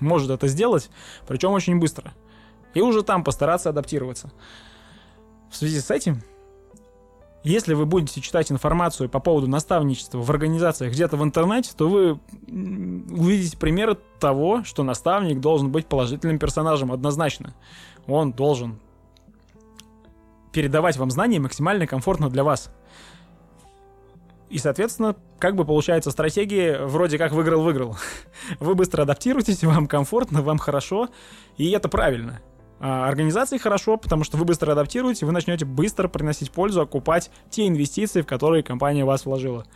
может 0.00 0.30
это 0.30 0.48
сделать, 0.48 0.90
причем 1.26 1.52
очень 1.52 1.78
быстро. 1.78 2.12
И 2.74 2.80
уже 2.80 3.02
там 3.02 3.24
постараться 3.24 3.70
адаптироваться. 3.70 4.32
В 5.50 5.56
связи 5.56 5.80
с 5.80 5.90
этим, 5.90 6.22
если 7.44 7.74
вы 7.74 7.86
будете 7.86 8.20
читать 8.20 8.50
информацию 8.50 9.08
по 9.08 9.20
поводу 9.20 9.46
наставничества 9.46 10.18
в 10.18 10.30
организациях 10.30 10.92
где-то 10.92 11.16
в 11.16 11.22
интернете, 11.22 11.72
то 11.76 11.88
вы 11.88 12.18
увидите 12.48 13.56
примеры 13.56 13.98
того, 14.18 14.64
что 14.64 14.82
наставник 14.82 15.40
должен 15.40 15.70
быть 15.70 15.86
положительным 15.86 16.38
персонажем 16.38 16.90
однозначно. 16.90 17.54
Он 18.06 18.32
должен 18.32 18.80
передавать 20.52 20.96
вам 20.96 21.10
знания 21.10 21.38
максимально 21.38 21.86
комфортно 21.86 22.30
для 22.30 22.44
вас. 22.44 22.70
И, 24.54 24.58
соответственно, 24.58 25.16
как 25.40 25.56
бы 25.56 25.64
получается 25.64 26.12
стратегия 26.12 26.86
вроде 26.86 27.18
как 27.18 27.32
выиграл-выиграл. 27.32 27.96
Вы 28.60 28.76
быстро 28.76 29.02
адаптируетесь, 29.02 29.64
вам 29.64 29.88
комфортно, 29.88 30.42
вам 30.42 30.58
хорошо, 30.58 31.08
и 31.56 31.72
это 31.72 31.88
правильно. 31.88 32.40
А 32.78 33.08
организации 33.08 33.58
хорошо, 33.58 33.96
потому 33.96 34.22
что 34.22 34.36
вы 34.36 34.44
быстро 34.44 34.70
адаптируете, 34.70 35.26
вы 35.26 35.32
начнете 35.32 35.64
быстро 35.64 36.06
приносить 36.06 36.52
пользу, 36.52 36.82
окупать 36.82 37.32
те 37.50 37.66
инвестиции, 37.66 38.22
в 38.22 38.26
которые 38.26 38.62
компания 38.62 39.04
вас 39.04 39.26
вложила. 39.26 39.66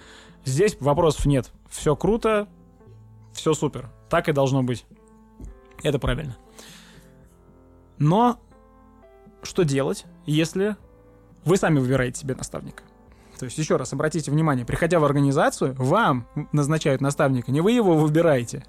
Здесь 0.44 0.76
вопросов 0.78 1.26
нет. 1.26 1.50
Все 1.68 1.97
круто, 1.97 2.47
все 3.32 3.54
супер. 3.54 3.90
Так 4.08 4.28
и 4.28 4.32
должно 4.32 4.62
быть. 4.62 4.87
Это 5.82 5.99
правильно. 5.99 6.37
Но 7.99 8.38
что 9.42 9.64
делать, 9.64 10.04
если 10.25 10.76
вы 11.44 11.56
сами 11.56 11.80
выбираете 11.80 12.20
себе 12.20 12.37
наставника? 12.37 12.85
То 13.38 13.45
есть, 13.45 13.57
еще 13.57 13.76
раз, 13.76 13.92
обратите 13.92 14.30
внимание, 14.30 14.66
приходя 14.66 14.99
в 14.99 15.04
организацию, 15.04 15.75
вам 15.78 16.26
назначают 16.52 17.00
наставника, 17.00 17.52
не 17.52 17.61
вы 17.61 17.73
его 17.73 17.95
выбираете, 17.95 18.64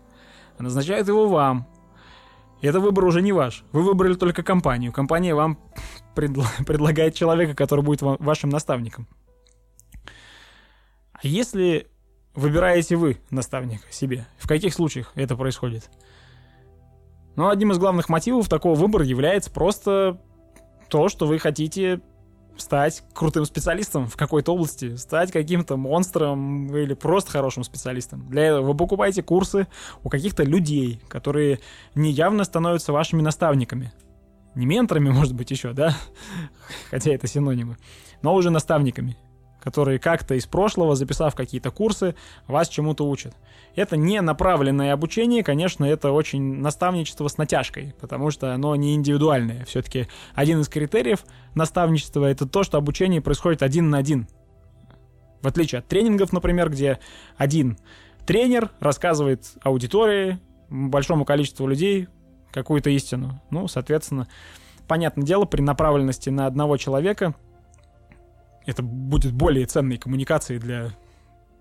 а 0.57 0.63
назначают 0.63 1.07
его 1.07 1.27
вам. 1.27 1.67
И 2.61 2.67
это 2.67 2.79
выбор 2.79 3.05
уже 3.05 3.21
не 3.21 3.31
ваш. 3.31 3.63
Вы 3.71 3.81
выбрали 3.81 4.13
только 4.13 4.43
компанию. 4.43 4.91
Компания 4.91 5.33
вам 5.33 5.57
предла- 6.15 6.63
предлагает 6.65 7.15
человека, 7.15 7.55
который 7.55 7.83
будет 7.83 8.01
вашим 8.01 8.49
наставником. 8.49 9.07
А 11.13 11.19
если 11.23 11.88
выбираете 12.35 12.95
вы 12.95 13.17
наставника 13.31 13.91
себе, 13.91 14.27
в 14.38 14.47
каких 14.47 14.73
случаях 14.73 15.11
это 15.15 15.35
происходит? 15.35 15.89
Ну, 17.35 17.49
одним 17.49 17.71
из 17.71 17.77
главных 17.77 18.09
мотивов 18.09 18.49
такого 18.49 18.75
выбора 18.75 19.05
является 19.05 19.49
просто 19.49 20.21
то, 20.89 21.09
что 21.09 21.25
вы 21.25 21.39
хотите 21.39 22.01
стать 22.61 23.03
крутым 23.13 23.45
специалистом 23.45 24.07
в 24.07 24.15
какой-то 24.15 24.53
области, 24.53 24.95
стать 24.95 25.31
каким-то 25.31 25.77
монстром 25.77 26.75
или 26.75 26.93
просто 26.93 27.31
хорошим 27.31 27.63
специалистом. 27.63 28.27
Для 28.29 28.47
этого 28.47 28.67
вы 28.67 28.77
покупаете 28.77 29.23
курсы 29.23 29.67
у 30.03 30.09
каких-то 30.09 30.43
людей, 30.43 31.01
которые 31.07 31.59
неявно 31.95 32.43
становятся 32.43 32.93
вашими 32.93 33.21
наставниками. 33.21 33.93
Не 34.55 34.65
менторами, 34.65 35.09
может 35.09 35.35
быть, 35.35 35.51
еще, 35.51 35.73
да? 35.73 35.95
Хотя 36.89 37.11
это 37.11 37.27
синонимы. 37.27 37.77
Но 38.21 38.33
уже 38.33 38.49
наставниками 38.49 39.17
которые 39.69 39.99
как-то 39.99 40.33
из 40.33 40.47
прошлого, 40.47 40.95
записав 40.95 41.35
какие-то 41.35 41.69
курсы, 41.69 42.15
вас 42.47 42.69
чему-то 42.69 43.07
учат. 43.07 43.35
Это 43.75 43.97
не 43.97 44.19
направленное 44.19 44.93
обучение, 44.93 45.43
конечно, 45.43 45.85
это 45.85 46.11
очень 46.11 46.55
наставничество 46.55 47.27
с 47.27 47.38
натяжкой, 47.38 47.93
потому 48.01 48.31
что 48.31 48.51
оно 48.51 48.75
не 48.75 48.95
индивидуальное. 48.95 49.65
Все-таки 49.65 50.07
один 50.33 50.61
из 50.61 50.69
критериев 50.69 51.23
наставничества 51.53 52.25
это 52.25 52.47
то, 52.47 52.63
что 52.63 52.79
обучение 52.79 53.21
происходит 53.21 53.61
один 53.61 53.91
на 53.91 53.99
один. 53.99 54.27
В 55.43 55.47
отличие 55.47 55.79
от 55.79 55.88
тренингов, 55.88 56.33
например, 56.33 56.71
где 56.71 56.97
один 57.38 57.77
тренер 58.25 58.71
рассказывает 58.79 59.51
аудитории, 59.61 60.39
большому 60.69 61.25
количеству 61.25 61.67
людей 61.67 62.07
какую-то 62.51 62.89
истину. 62.89 63.39
Ну, 63.51 63.67
соответственно, 63.67 64.27
понятное 64.88 65.25
дело, 65.25 65.45
при 65.45 65.61
направленности 65.61 66.31
на 66.31 66.47
одного 66.47 66.77
человека– 66.77 67.35
это 68.69 68.83
будет 68.83 69.33
более 69.33 69.65
ценной 69.65 69.97
коммуникацией 69.97 70.59
для 70.59 70.91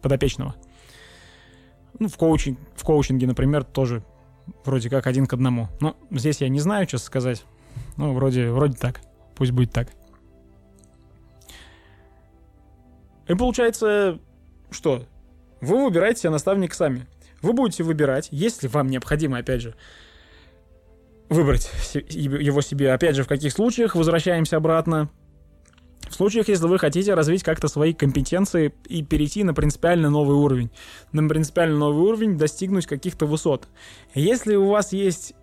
подопечного. 0.02 0.54
Ну, 1.98 2.08
в, 2.08 2.16
коучинг, 2.16 2.58
в 2.76 2.84
коучинге, 2.84 3.26
например, 3.26 3.64
тоже 3.64 4.04
вроде 4.64 4.88
как 4.90 5.06
один 5.06 5.26
к 5.26 5.32
одному. 5.32 5.68
Ну, 5.80 5.96
здесь 6.10 6.40
я 6.40 6.48
не 6.48 6.60
знаю, 6.60 6.86
что 6.86 6.98
сказать. 6.98 7.44
Ну, 7.96 8.12
вроде, 8.14 8.50
вроде 8.50 8.76
так. 8.76 9.00
Пусть 9.34 9.52
будет 9.52 9.72
так. 9.72 9.88
И 13.26 13.34
получается, 13.34 14.18
что? 14.70 15.04
Вы 15.60 15.84
выбираете 15.84 16.20
себе 16.22 16.30
наставника 16.30 16.74
сами. 16.74 17.06
Вы 17.42 17.52
будете 17.52 17.84
выбирать, 17.84 18.28
если 18.30 18.68
вам 18.68 18.88
необходимо, 18.88 19.38
опять 19.38 19.60
же, 19.60 19.74
выбрать 21.28 21.70
его 21.94 22.60
себе, 22.60 22.92
опять 22.92 23.16
же, 23.16 23.22
в 23.22 23.28
каких 23.28 23.52
случаях, 23.52 23.94
возвращаемся 23.94 24.56
обратно, 24.56 25.10
в 26.08 26.14
случаях, 26.14 26.48
если 26.48 26.66
вы 26.66 26.78
хотите 26.78 27.14
развить 27.14 27.42
как-то 27.42 27.68
свои 27.68 27.92
компетенции 27.92 28.72
и 28.86 29.02
перейти 29.02 29.44
на 29.44 29.54
принципиально 29.54 30.10
новый 30.10 30.36
уровень, 30.36 30.70
на 31.12 31.28
принципиально 31.28 31.78
новый 31.78 32.02
уровень 32.08 32.36
достигнуть 32.36 32.86
каких-то 32.86 33.26
высот. 33.26 33.68
Если 34.14 34.54
у 34.54 34.68
вас 34.68 34.92
есть 34.92 35.34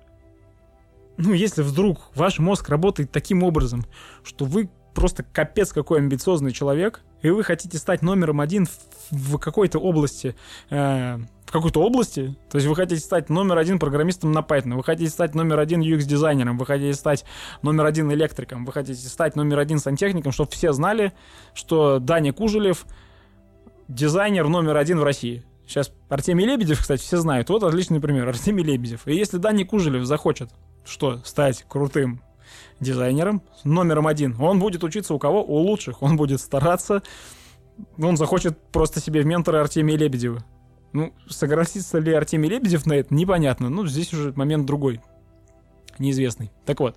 ну, 1.17 1.33
если 1.33 1.61
вдруг 1.61 2.09
ваш 2.13 2.39
мозг 2.39 2.67
работает 2.69 3.11
таким 3.11 3.43
образом, 3.43 3.85
что 4.23 4.45
вы 4.45 4.69
просто 4.95 5.23
капец 5.23 5.71
какой 5.71 5.99
амбициозный 5.99 6.51
человек, 6.51 7.01
и 7.21 7.29
вы 7.29 7.43
хотите 7.43 7.77
стать 7.77 8.01
номером 8.01 8.41
один 8.41 8.67
в, 9.11 9.37
какой-то 9.37 9.77
области, 9.77 10.35
э, 10.69 11.17
в 11.45 11.51
какой-то 11.51 11.83
области, 11.83 12.35
то 12.49 12.57
есть 12.57 12.67
вы 12.67 12.75
хотите 12.75 13.01
стать 13.01 13.29
номер 13.29 13.57
один 13.57 13.77
программистом 13.77 14.31
на 14.31 14.39
Python, 14.39 14.75
вы 14.75 14.83
хотите 14.83 15.11
стать 15.11 15.35
номер 15.35 15.59
один 15.59 15.81
UX-дизайнером, 15.81 16.57
вы 16.57 16.65
хотите 16.65 16.93
стать 16.93 17.25
номер 17.61 17.85
один 17.85 18.11
электриком, 18.11 18.65
вы 18.65 18.71
хотите 18.71 19.07
стать 19.07 19.35
номер 19.35 19.59
один 19.59 19.77
сантехником, 19.77 20.31
чтобы 20.31 20.49
все 20.51 20.71
знали, 20.71 21.13
что 21.53 21.99
Даня 21.99 22.33
Кужелев 22.33 22.85
дизайнер 23.87 24.47
номер 24.47 24.77
один 24.77 24.99
в 24.99 25.03
России. 25.03 25.43
Сейчас 25.67 25.91
Артемий 26.09 26.45
Лебедев, 26.45 26.79
кстати, 26.79 27.01
все 27.01 27.17
знают. 27.17 27.49
Вот 27.49 27.63
отличный 27.63 27.99
пример. 27.99 28.27
Артемий 28.27 28.63
Лебедев. 28.63 29.07
И 29.07 29.15
если 29.15 29.37
Даня 29.37 29.65
Кужелев 29.65 30.05
захочет 30.05 30.51
что, 30.85 31.21
стать 31.23 31.65
крутым 31.67 32.21
дизайнером, 32.79 33.41
номером 33.63 34.07
один. 34.07 34.35
Он 34.39 34.59
будет 34.59 34.83
учиться 34.83 35.13
у 35.13 35.19
кого? 35.19 35.43
У 35.43 35.57
лучших. 35.57 36.01
Он 36.01 36.17
будет 36.17 36.41
стараться. 36.41 37.03
Он 37.97 38.17
захочет 38.17 38.57
просто 38.71 38.99
себе 38.99 39.21
в 39.21 39.25
менторы 39.25 39.59
Артемия 39.59 39.97
Лебедева. 39.97 40.43
Ну, 40.93 41.13
согласится 41.27 41.99
ли 41.99 42.13
Артемий 42.13 42.49
Лебедев 42.49 42.85
на 42.85 42.93
это, 42.93 43.13
непонятно. 43.13 43.69
Ну, 43.69 43.85
здесь 43.85 44.13
уже 44.13 44.31
момент 44.33 44.65
другой. 44.65 45.01
Неизвестный. 45.99 46.51
Так 46.65 46.79
вот. 46.79 46.95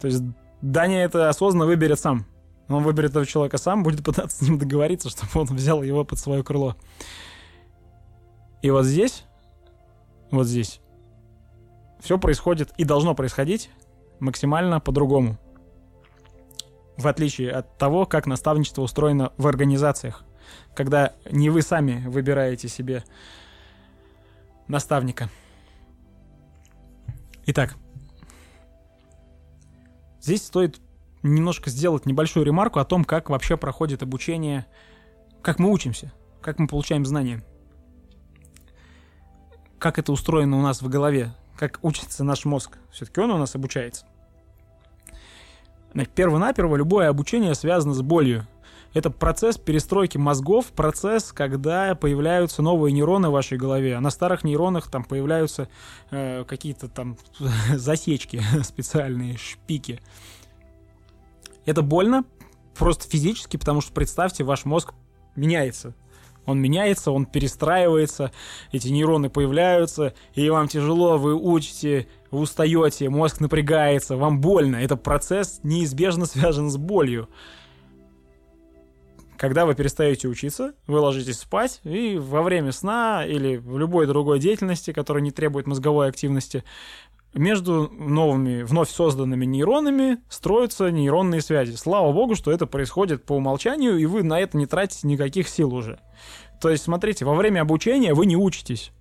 То 0.00 0.06
есть 0.06 0.22
Даня 0.60 1.04
это 1.04 1.28
осознанно 1.28 1.66
выберет 1.66 1.98
сам. 1.98 2.26
Он 2.68 2.84
выберет 2.84 3.10
этого 3.10 3.26
человека 3.26 3.58
сам, 3.58 3.82
будет 3.82 4.04
пытаться 4.04 4.38
с 4.38 4.48
ним 4.48 4.58
договориться, 4.58 5.10
чтобы 5.10 5.40
он 5.40 5.46
взял 5.46 5.82
его 5.82 6.04
под 6.04 6.18
свое 6.18 6.42
крыло. 6.44 6.76
И 8.62 8.70
вот 8.70 8.84
здесь, 8.84 9.24
вот 10.30 10.46
здесь, 10.46 10.80
все 12.00 12.18
происходит 12.18 12.72
и 12.76 12.84
должно 12.84 13.14
происходить 13.14 13.70
максимально 14.22 14.80
по-другому. 14.80 15.36
В 16.96 17.06
отличие 17.08 17.50
от 17.50 17.76
того, 17.76 18.06
как 18.06 18.26
наставничество 18.26 18.82
устроено 18.82 19.32
в 19.36 19.46
организациях. 19.46 20.24
Когда 20.74 21.12
не 21.30 21.50
вы 21.50 21.62
сами 21.62 22.06
выбираете 22.06 22.68
себе 22.68 23.04
наставника. 24.68 25.28
Итак, 27.46 27.74
здесь 30.20 30.44
стоит 30.44 30.80
немножко 31.22 31.70
сделать 31.70 32.06
небольшую 32.06 32.46
ремарку 32.46 32.78
о 32.78 32.84
том, 32.84 33.04
как 33.04 33.28
вообще 33.28 33.56
проходит 33.56 34.02
обучение, 34.02 34.66
как 35.42 35.58
мы 35.58 35.70
учимся, 35.72 36.12
как 36.40 36.58
мы 36.60 36.68
получаем 36.68 37.04
знания. 37.04 37.42
Как 39.80 39.98
это 39.98 40.12
устроено 40.12 40.58
у 40.58 40.62
нас 40.62 40.80
в 40.80 40.88
голове, 40.88 41.34
как 41.56 41.80
учится 41.82 42.22
наш 42.22 42.44
мозг. 42.44 42.78
Все-таки 42.92 43.20
он 43.20 43.32
у 43.32 43.38
нас 43.38 43.56
обучается. 43.56 44.06
Перво-наперво 46.14 46.76
любое 46.76 47.08
обучение 47.08 47.54
связано 47.54 47.94
с 47.94 48.02
болью. 48.02 48.46
Это 48.94 49.08
процесс 49.10 49.56
перестройки 49.56 50.18
мозгов, 50.18 50.66
процесс, 50.66 51.32
когда 51.32 51.94
появляются 51.94 52.60
новые 52.60 52.92
нейроны 52.92 53.30
в 53.30 53.32
вашей 53.32 53.56
голове, 53.56 53.96
а 53.96 54.00
на 54.00 54.10
старых 54.10 54.44
нейронах 54.44 54.90
там 54.90 55.02
появляются 55.04 55.68
э, 56.10 56.44
какие-то 56.44 56.88
там 56.88 57.16
засечки 57.74 58.42
специальные, 58.62 59.38
шпики. 59.38 60.00
Это 61.64 61.80
больно, 61.80 62.24
просто 62.76 63.08
физически, 63.08 63.56
потому 63.56 63.80
что 63.80 63.92
представьте, 63.92 64.44
ваш 64.44 64.64
мозг 64.66 64.92
меняется. 65.36 65.94
Он 66.44 66.60
меняется, 66.60 67.12
он 67.12 67.24
перестраивается, 67.24 68.32
эти 68.72 68.88
нейроны 68.88 69.30
появляются, 69.30 70.12
и 70.34 70.50
вам 70.50 70.66
тяжело, 70.68 71.16
вы 71.16 71.34
учите, 71.34 72.08
вы 72.32 72.40
устаете, 72.40 73.10
мозг 73.10 73.40
напрягается, 73.40 74.16
вам 74.16 74.40
больно. 74.40 74.76
Это 74.76 74.96
процесс 74.96 75.60
неизбежно 75.62 76.26
связан 76.26 76.70
с 76.70 76.76
болью. 76.76 77.28
Когда 79.36 79.66
вы 79.66 79.74
перестаете 79.74 80.28
учиться, 80.28 80.74
вы 80.86 80.98
ложитесь 81.00 81.40
спать, 81.40 81.80
и 81.84 82.16
во 82.16 82.42
время 82.42 82.72
сна 82.72 83.24
или 83.26 83.56
в 83.56 83.76
любой 83.76 84.06
другой 84.06 84.38
деятельности, 84.38 84.92
которая 84.92 85.22
не 85.22 85.30
требует 85.30 85.66
мозговой 85.66 86.08
активности, 86.08 86.64
между 87.34 87.88
новыми, 87.88 88.62
вновь 88.62 88.90
созданными 88.90 89.44
нейронами 89.44 90.18
строятся 90.28 90.90
нейронные 90.90 91.40
связи. 91.40 91.74
Слава 91.76 92.12
богу, 92.12 92.34
что 92.34 92.50
это 92.50 92.66
происходит 92.66 93.24
по 93.24 93.34
умолчанию, 93.34 93.98
и 93.98 94.06
вы 94.06 94.22
на 94.22 94.38
это 94.40 94.56
не 94.56 94.66
тратите 94.66 95.06
никаких 95.06 95.48
сил 95.48 95.74
уже. 95.74 95.98
То 96.60 96.70
есть, 96.70 96.84
смотрите, 96.84 97.24
во 97.24 97.34
время 97.34 97.62
обучения 97.62 98.14
вы 98.14 98.26
не 98.26 98.36
учитесь. 98.36 98.92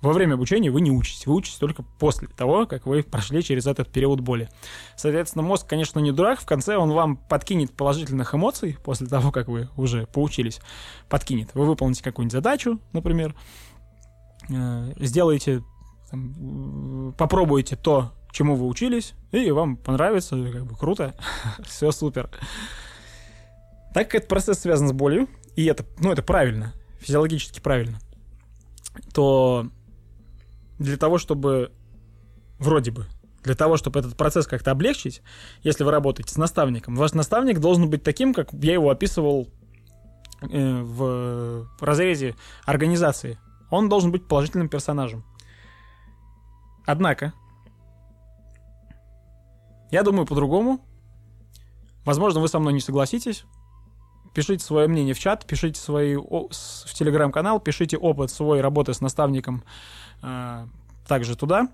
Во 0.00 0.12
время 0.12 0.34
обучения 0.34 0.70
вы 0.70 0.80
не 0.80 0.90
учитесь, 0.90 1.26
вы 1.26 1.34
учитесь 1.34 1.58
только 1.58 1.82
после 1.82 2.28
того, 2.28 2.66
как 2.66 2.86
вы 2.86 3.02
прошли 3.02 3.42
через 3.42 3.66
этот 3.66 3.92
период 3.92 4.20
боли. 4.20 4.48
Соответственно, 4.96 5.42
мозг, 5.42 5.66
конечно, 5.66 5.98
не 5.98 6.10
дурак, 6.10 6.40
в 6.40 6.46
конце 6.46 6.76
он 6.76 6.92
вам 6.92 7.16
подкинет 7.16 7.72
положительных 7.72 8.34
эмоций 8.34 8.78
после 8.82 9.06
того, 9.08 9.30
как 9.30 9.48
вы 9.48 9.68
уже 9.76 10.06
поучились. 10.06 10.60
Подкинет. 11.08 11.50
Вы 11.54 11.66
выполните 11.66 12.02
какую-нибудь 12.02 12.32
задачу, 12.32 12.80
например, 12.92 13.34
э, 14.48 14.92
сделаете 14.96 15.62
там, 16.10 17.14
попробуйте 17.18 17.76
то, 17.76 18.12
чему 18.32 18.56
вы 18.56 18.66
учились, 18.66 19.12
и 19.32 19.50
вам 19.50 19.76
понравится, 19.76 20.36
как 20.50 20.64
бы 20.64 20.76
круто, 20.76 21.14
все 21.66 21.92
супер. 21.92 22.30
Так 23.92 24.06
как 24.06 24.14
этот 24.16 24.28
процесс 24.28 24.60
связан 24.60 24.88
с 24.88 24.92
болью, 24.92 25.28
и 25.56 25.66
это, 25.66 25.84
ну, 25.98 26.10
это 26.10 26.22
правильно, 26.22 26.72
физиологически 27.00 27.60
правильно, 27.60 27.98
то 29.12 29.68
для 30.80 30.96
того, 30.96 31.18
чтобы 31.18 31.70
вроде 32.58 32.90
бы 32.90 33.06
для 33.42 33.54
того, 33.54 33.76
чтобы 33.76 34.00
этот 34.00 34.16
процесс 34.16 34.46
как-то 34.46 34.70
облегчить, 34.70 35.22
если 35.62 35.84
вы 35.84 35.90
работаете 35.90 36.32
с 36.32 36.36
наставником, 36.36 36.94
ваш 36.94 37.14
наставник 37.14 37.58
должен 37.58 37.88
быть 37.88 38.02
таким, 38.02 38.34
как 38.34 38.52
я 38.52 38.74
его 38.74 38.90
описывал 38.90 39.48
э, 40.42 40.82
в 40.82 41.66
разрезе 41.80 42.34
организации. 42.66 43.38
Он 43.70 43.88
должен 43.88 44.10
быть 44.12 44.26
положительным 44.26 44.68
персонажем. 44.68 45.24
Однако, 46.84 47.32
я 49.90 50.02
думаю 50.02 50.26
по-другому. 50.26 50.80
Возможно, 52.04 52.40
вы 52.40 52.48
со 52.48 52.58
мной 52.58 52.74
не 52.74 52.80
согласитесь. 52.80 53.44
Пишите 54.34 54.64
свое 54.64 54.86
мнение 54.86 55.14
в 55.14 55.18
чат, 55.18 55.44
пишите 55.46 55.80
свои 55.80 56.16
в 56.16 56.94
телеграм-канал, 56.94 57.60
пишите 57.60 57.96
опыт 57.96 58.30
свой 58.30 58.60
работы 58.60 58.94
с 58.94 59.00
наставником 59.00 59.64
э, 60.22 60.66
также 61.08 61.36
туда. 61.36 61.68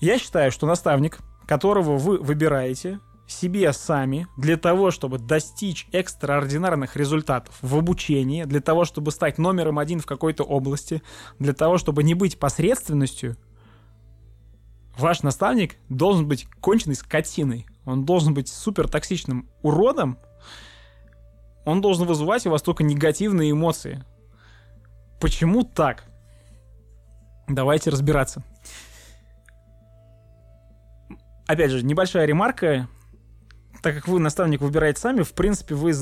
Я 0.00 0.18
считаю, 0.18 0.50
что 0.50 0.66
наставник, 0.66 1.18
которого 1.46 1.98
вы 1.98 2.18
выбираете 2.18 3.00
себе 3.26 3.72
сами 3.72 4.26
для 4.36 4.56
того, 4.56 4.90
чтобы 4.90 5.18
достичь 5.18 5.86
экстраординарных 5.92 6.96
результатов 6.96 7.58
в 7.60 7.76
обучении, 7.76 8.44
для 8.44 8.60
того, 8.60 8.84
чтобы 8.84 9.10
стать 9.10 9.38
номером 9.38 9.78
один 9.78 10.00
в 10.00 10.06
какой-то 10.06 10.44
области, 10.44 11.02
для 11.38 11.52
того, 11.52 11.78
чтобы 11.78 12.02
не 12.02 12.14
быть 12.14 12.38
посредственностью, 12.38 13.36
ваш 14.96 15.22
наставник 15.22 15.76
должен 15.88 16.26
быть 16.26 16.46
конченной 16.60 16.96
скотиной. 16.96 17.66
Он 17.84 18.04
должен 18.04 18.34
быть 18.34 18.48
супер 18.48 18.88
токсичным 18.88 19.48
уродом. 19.62 20.18
Он 21.68 21.82
должен 21.82 22.06
вызывать 22.06 22.46
у 22.46 22.50
вас 22.50 22.62
только 22.62 22.82
негативные 22.82 23.50
эмоции. 23.50 24.02
Почему 25.20 25.64
так? 25.64 26.04
Давайте 27.46 27.90
разбираться. 27.90 28.42
Опять 31.46 31.70
же, 31.70 31.84
небольшая 31.84 32.24
ремарка. 32.24 32.88
Так 33.82 33.94
как 33.96 34.08
вы 34.08 34.18
наставник 34.18 34.62
выбираете 34.62 34.98
сами, 34.98 35.20
в 35.20 35.34
принципе, 35.34 35.74
вы 35.74 35.92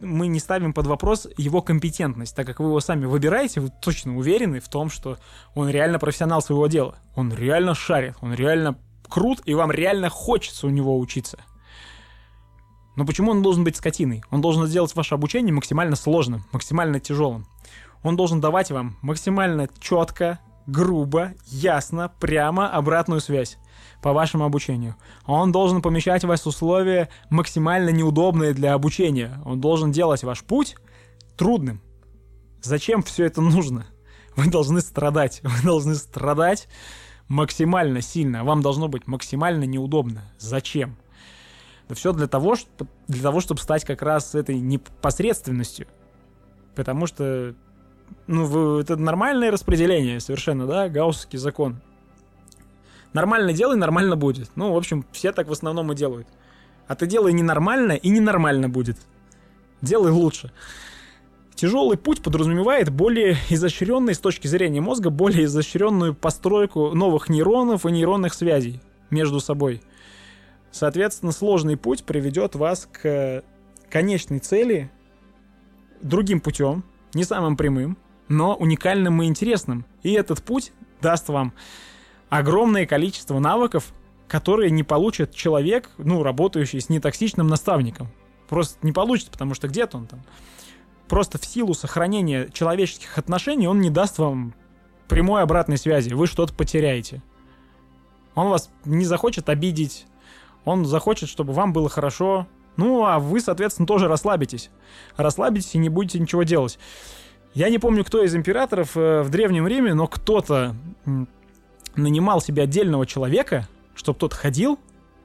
мы 0.00 0.26
не 0.26 0.40
ставим 0.40 0.74
под 0.74 0.88
вопрос 0.88 1.28
его 1.36 1.62
компетентность, 1.62 2.34
так 2.34 2.44
как 2.44 2.58
вы 2.58 2.66
его 2.66 2.80
сами 2.80 3.06
выбираете, 3.06 3.60
вы 3.60 3.70
точно 3.80 4.16
уверены 4.16 4.58
в 4.58 4.68
том, 4.68 4.90
что 4.90 5.18
он 5.54 5.68
реально 5.68 6.00
профессионал 6.00 6.42
своего 6.42 6.66
дела. 6.66 6.96
Он 7.14 7.32
реально 7.32 7.76
шарит, 7.76 8.16
он 8.20 8.34
реально 8.34 8.76
крут, 9.08 9.42
и 9.44 9.54
вам 9.54 9.70
реально 9.70 10.08
хочется 10.08 10.66
у 10.66 10.70
него 10.70 10.98
учиться. 10.98 11.38
Но 12.96 13.06
почему 13.06 13.30
он 13.30 13.42
должен 13.42 13.64
быть 13.64 13.76
скотиной? 13.76 14.22
Он 14.30 14.40
должен 14.40 14.66
сделать 14.66 14.94
ваше 14.94 15.14
обучение 15.14 15.52
максимально 15.52 15.96
сложным, 15.96 16.44
максимально 16.52 17.00
тяжелым. 17.00 17.46
Он 18.02 18.16
должен 18.16 18.40
давать 18.40 18.70
вам 18.70 18.96
максимально 19.00 19.68
четко, 19.80 20.40
грубо, 20.66 21.32
ясно, 21.46 22.12
прямо 22.20 22.68
обратную 22.68 23.20
связь 23.20 23.58
по 24.02 24.12
вашему 24.12 24.44
обучению. 24.44 24.96
Он 25.24 25.52
должен 25.52 25.80
помещать 25.80 26.24
вас 26.24 26.42
в 26.42 26.48
условия 26.48 27.08
максимально 27.30 27.90
неудобные 27.90 28.52
для 28.52 28.74
обучения. 28.74 29.40
Он 29.44 29.60
должен 29.60 29.92
делать 29.92 30.24
ваш 30.24 30.42
путь 30.42 30.76
трудным. 31.36 31.80
Зачем 32.62 33.02
все 33.02 33.24
это 33.24 33.40
нужно? 33.40 33.86
Вы 34.36 34.50
должны 34.50 34.80
страдать. 34.80 35.40
Вы 35.42 35.62
должны 35.62 35.94
страдать 35.94 36.68
максимально 37.28 38.02
сильно. 38.02 38.44
Вам 38.44 38.60
должно 38.62 38.88
быть 38.88 39.06
максимально 39.06 39.64
неудобно. 39.64 40.32
Зачем? 40.38 40.96
Да 41.88 41.94
все 41.94 42.12
для 42.12 42.26
того, 42.26 42.56
что, 42.56 42.86
для 43.08 43.22
того, 43.22 43.40
чтобы 43.40 43.60
стать 43.60 43.84
как 43.84 44.02
раз 44.02 44.34
этой 44.34 44.58
непосредственностью. 44.58 45.86
Потому 46.74 47.06
что 47.06 47.54
ну, 48.26 48.78
это 48.78 48.96
нормальное 48.96 49.50
распределение 49.50 50.20
совершенно, 50.20 50.66
да, 50.66 50.88
гауссский 50.88 51.38
закон. 51.38 51.80
Нормально 53.12 53.52
делай, 53.52 53.76
нормально 53.76 54.16
будет. 54.16 54.50
Ну, 54.54 54.72
в 54.72 54.76
общем, 54.76 55.04
все 55.12 55.32
так 55.32 55.48
в 55.48 55.52
основном 55.52 55.92
и 55.92 55.94
делают. 55.94 56.26
А 56.88 56.94
ты 56.94 57.06
делай 57.06 57.32
ненормально, 57.32 57.92
и 57.92 58.08
ненормально 58.08 58.68
будет. 58.68 58.96
Делай 59.82 60.10
лучше. 60.10 60.50
Тяжелый 61.54 61.98
путь 61.98 62.22
подразумевает 62.22 62.90
более 62.90 63.36
изощренный 63.50 64.14
с 64.14 64.18
точки 64.18 64.46
зрения 64.46 64.80
мозга, 64.80 65.10
более 65.10 65.44
изощренную 65.44 66.14
постройку 66.14 66.92
новых 66.94 67.28
нейронов 67.28 67.84
и 67.84 67.92
нейронных 67.92 68.34
связей 68.34 68.80
между 69.10 69.40
собой. 69.40 69.82
Соответственно, 70.72 71.32
сложный 71.32 71.76
путь 71.76 72.04
приведет 72.04 72.54
вас 72.54 72.88
к 72.90 73.44
конечной 73.90 74.38
цели 74.38 74.90
другим 76.00 76.40
путем, 76.40 76.82
не 77.14 77.24
самым 77.24 77.56
прямым, 77.56 77.98
но 78.28 78.56
уникальным 78.56 79.22
и 79.22 79.26
интересным. 79.26 79.84
И 80.02 80.12
этот 80.12 80.42
путь 80.42 80.72
даст 81.00 81.28
вам 81.28 81.52
огромное 82.30 82.86
количество 82.86 83.38
навыков, 83.38 83.92
которые 84.28 84.70
не 84.70 84.82
получит 84.82 85.34
человек, 85.34 85.90
ну, 85.98 86.22
работающий 86.22 86.80
с 86.80 86.88
нетоксичным 86.88 87.46
наставником. 87.46 88.08
Просто 88.48 88.78
не 88.82 88.92
получит, 88.92 89.30
потому 89.30 89.54
что 89.54 89.68
где-то 89.68 89.98
он 89.98 90.06
там. 90.06 90.22
Просто 91.06 91.36
в 91.36 91.44
силу 91.44 91.74
сохранения 91.74 92.48
человеческих 92.50 93.18
отношений 93.18 93.68
он 93.68 93.80
не 93.80 93.90
даст 93.90 94.16
вам 94.16 94.54
прямой 95.08 95.42
обратной 95.42 95.76
связи. 95.76 96.14
Вы 96.14 96.26
что-то 96.26 96.54
потеряете. 96.54 97.22
Он 98.34 98.48
вас 98.48 98.70
не 98.86 99.04
захочет 99.04 99.50
обидеть. 99.50 100.06
Он 100.64 100.84
захочет, 100.84 101.28
чтобы 101.28 101.52
вам 101.52 101.72
было 101.72 101.88
хорошо. 101.88 102.46
Ну, 102.76 103.04
а 103.04 103.18
вы, 103.18 103.40
соответственно, 103.40 103.86
тоже 103.86 104.08
расслабитесь. 104.08 104.70
Расслабитесь 105.16 105.74
и 105.74 105.78
не 105.78 105.88
будете 105.88 106.18
ничего 106.18 106.42
делать. 106.42 106.78
Я 107.54 107.68
не 107.68 107.78
помню, 107.78 108.04
кто 108.04 108.22
из 108.22 108.34
императоров 108.34 108.96
э, 108.96 109.22
в 109.22 109.30
Древнем 109.30 109.66
Риме, 109.66 109.92
но 109.92 110.06
кто-то 110.06 110.74
нанимал 111.96 112.40
себе 112.40 112.62
отдельного 112.62 113.06
человека, 113.06 113.68
чтобы 113.94 114.18
тот 114.18 114.32
ходил 114.32 114.78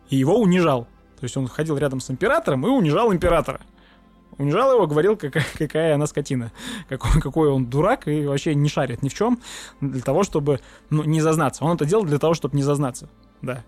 и 0.10 0.18
его 0.18 0.38
унижал. 0.38 0.88
То 1.20 1.24
есть 1.24 1.38
он 1.38 1.48
ходил 1.48 1.78
рядом 1.78 2.00
с 2.00 2.12
императором 2.12 2.66
и 2.66 2.70
унижал 2.70 3.14
императора. 3.14 3.62
Унижал 4.38 4.74
его, 4.74 4.86
говорил, 4.86 5.16
какая, 5.18 5.46
какая 5.58 5.96
она 5.96 6.06
скотина, 6.06 6.52
какой, 6.90 7.22
какой 7.22 7.50
он 7.50 7.66
дурак 7.66 8.08
и 8.08 8.26
вообще 8.26 8.54
не 8.56 8.70
шарит 8.70 9.02
ни 9.02 9.10
в 9.10 9.14
чем 9.14 9.40
для 9.82 10.02
того, 10.02 10.24
чтобы 10.24 10.60
ну, 10.90 11.04
не 11.04 11.22
зазнаться. 11.22 11.64
Он 11.64 11.76
это 11.76 11.86
делал 11.86 12.04
для 12.04 12.20
того, 12.20 12.34
чтобы 12.34 12.56
не 12.56 12.64
зазнаться. 12.64 13.10
Да. 13.42 13.64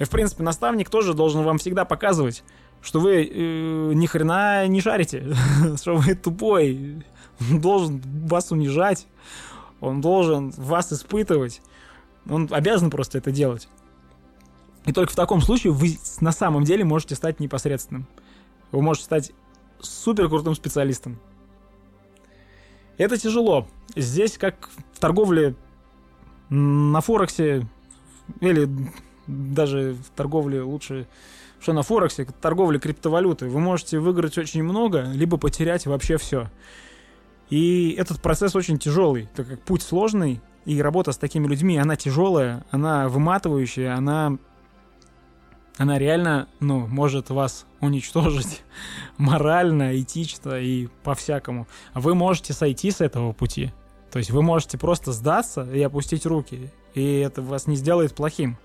И, 0.00 0.04
в 0.04 0.10
принципе, 0.10 0.42
наставник 0.42 0.88
тоже 0.88 1.12
должен 1.12 1.44
вам 1.44 1.58
всегда 1.58 1.84
показывать, 1.84 2.42
что 2.80 3.00
вы 3.00 3.22
э, 3.22 3.92
ни 3.92 4.06
хрена 4.06 4.66
не 4.66 4.80
шарите, 4.80 5.36
что 5.76 5.96
вы 5.96 6.14
тупой. 6.14 7.04
Он 7.38 7.60
должен 7.60 8.02
вас 8.26 8.50
унижать, 8.50 9.06
он 9.80 10.00
должен 10.00 10.50
вас 10.56 10.90
испытывать. 10.90 11.60
Он 12.28 12.48
обязан 12.50 12.90
просто 12.90 13.18
это 13.18 13.30
делать. 13.30 13.68
И 14.86 14.92
только 14.92 15.12
в 15.12 15.16
таком 15.16 15.42
случае 15.42 15.74
вы 15.74 15.98
на 16.20 16.32
самом 16.32 16.64
деле 16.64 16.84
можете 16.84 17.14
стать 17.14 17.38
непосредственным. 17.38 18.06
Вы 18.72 18.80
можете 18.80 19.04
стать 19.04 19.32
супер 19.80 20.30
крутым 20.30 20.54
специалистом. 20.54 21.20
Это 22.96 23.18
тяжело. 23.18 23.68
Здесь, 23.96 24.38
как 24.38 24.70
в 24.94 24.98
торговле 24.98 25.56
на 26.48 27.02
Форексе, 27.02 27.66
или 28.40 28.68
даже 29.30 29.94
в 29.94 30.10
торговле 30.16 30.62
лучше, 30.62 31.06
что 31.60 31.72
на 31.72 31.82
Форексе, 31.82 32.26
торговле 32.40 32.78
криптовалюты, 32.78 33.48
вы 33.48 33.60
можете 33.60 33.98
выиграть 33.98 34.38
очень 34.38 34.62
много, 34.62 35.02
либо 35.12 35.36
потерять 35.36 35.86
вообще 35.86 36.16
все. 36.16 36.50
И 37.50 37.94
этот 37.98 38.20
процесс 38.20 38.54
очень 38.54 38.78
тяжелый, 38.78 39.28
так 39.34 39.48
как 39.48 39.60
путь 39.62 39.82
сложный, 39.82 40.40
и 40.64 40.80
работа 40.80 41.12
с 41.12 41.16
такими 41.16 41.46
людьми, 41.46 41.78
она 41.78 41.96
тяжелая, 41.96 42.64
она 42.70 43.08
выматывающая, 43.08 43.94
она 43.94 44.38
она 45.80 45.98
реально, 45.98 46.46
ну, 46.60 46.86
может 46.86 47.30
вас 47.30 47.64
уничтожить 47.80 48.62
морально, 49.16 49.98
этично 49.98 50.60
и 50.60 50.88
по-всякому. 51.02 51.66
Вы 51.94 52.14
можете 52.14 52.52
сойти 52.52 52.90
с 52.90 53.00
этого 53.00 53.32
пути. 53.32 53.72
То 54.12 54.18
есть 54.18 54.30
вы 54.30 54.42
можете 54.42 54.76
просто 54.76 55.12
сдаться 55.12 55.62
и 55.62 55.80
опустить 55.80 56.26
руки. 56.26 56.70
И 56.94 57.18
это 57.18 57.42
вас 57.42 57.66
не 57.66 57.76
сделает 57.76 58.14
плохим. 58.14 58.56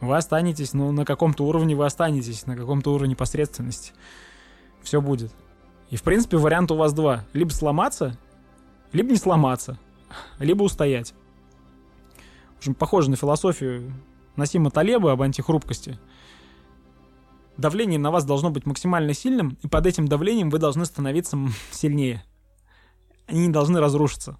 Вы 0.00 0.16
останетесь, 0.16 0.72
ну, 0.72 0.92
на 0.92 1.04
каком-то 1.04 1.44
уровне 1.44 1.74
вы 1.74 1.86
останетесь, 1.86 2.46
на 2.46 2.56
каком-то 2.56 2.92
уровне 2.92 3.16
посредственности. 3.16 3.92
Все 4.82 5.00
будет. 5.00 5.32
И, 5.90 5.96
в 5.96 6.02
принципе, 6.02 6.36
вариант 6.36 6.70
у 6.70 6.76
вас 6.76 6.92
два. 6.92 7.24
Либо 7.32 7.50
сломаться, 7.50 8.18
либо 8.92 9.10
не 9.10 9.18
сломаться, 9.18 9.78
либо 10.38 10.62
устоять. 10.62 11.14
Очень 12.58 12.74
похоже 12.74 13.10
на 13.10 13.16
философию 13.16 13.92
Насима 14.36 14.70
Талеба 14.70 15.12
об 15.12 15.22
антихрупкости– 15.22 15.98
давление 17.56 17.98
на 17.98 18.10
вас 18.10 18.24
должно 18.24 18.50
быть 18.50 18.66
максимально 18.66 19.14
сильным, 19.14 19.58
и 19.62 19.68
под 19.68 19.86
этим 19.86 20.08
давлением 20.08 20.50
вы 20.50 20.58
должны 20.58 20.84
становиться 20.84 21.38
сильнее. 21.70 22.24
Они 23.26 23.46
не 23.46 23.52
должны 23.52 23.80
разрушиться. 23.80 24.38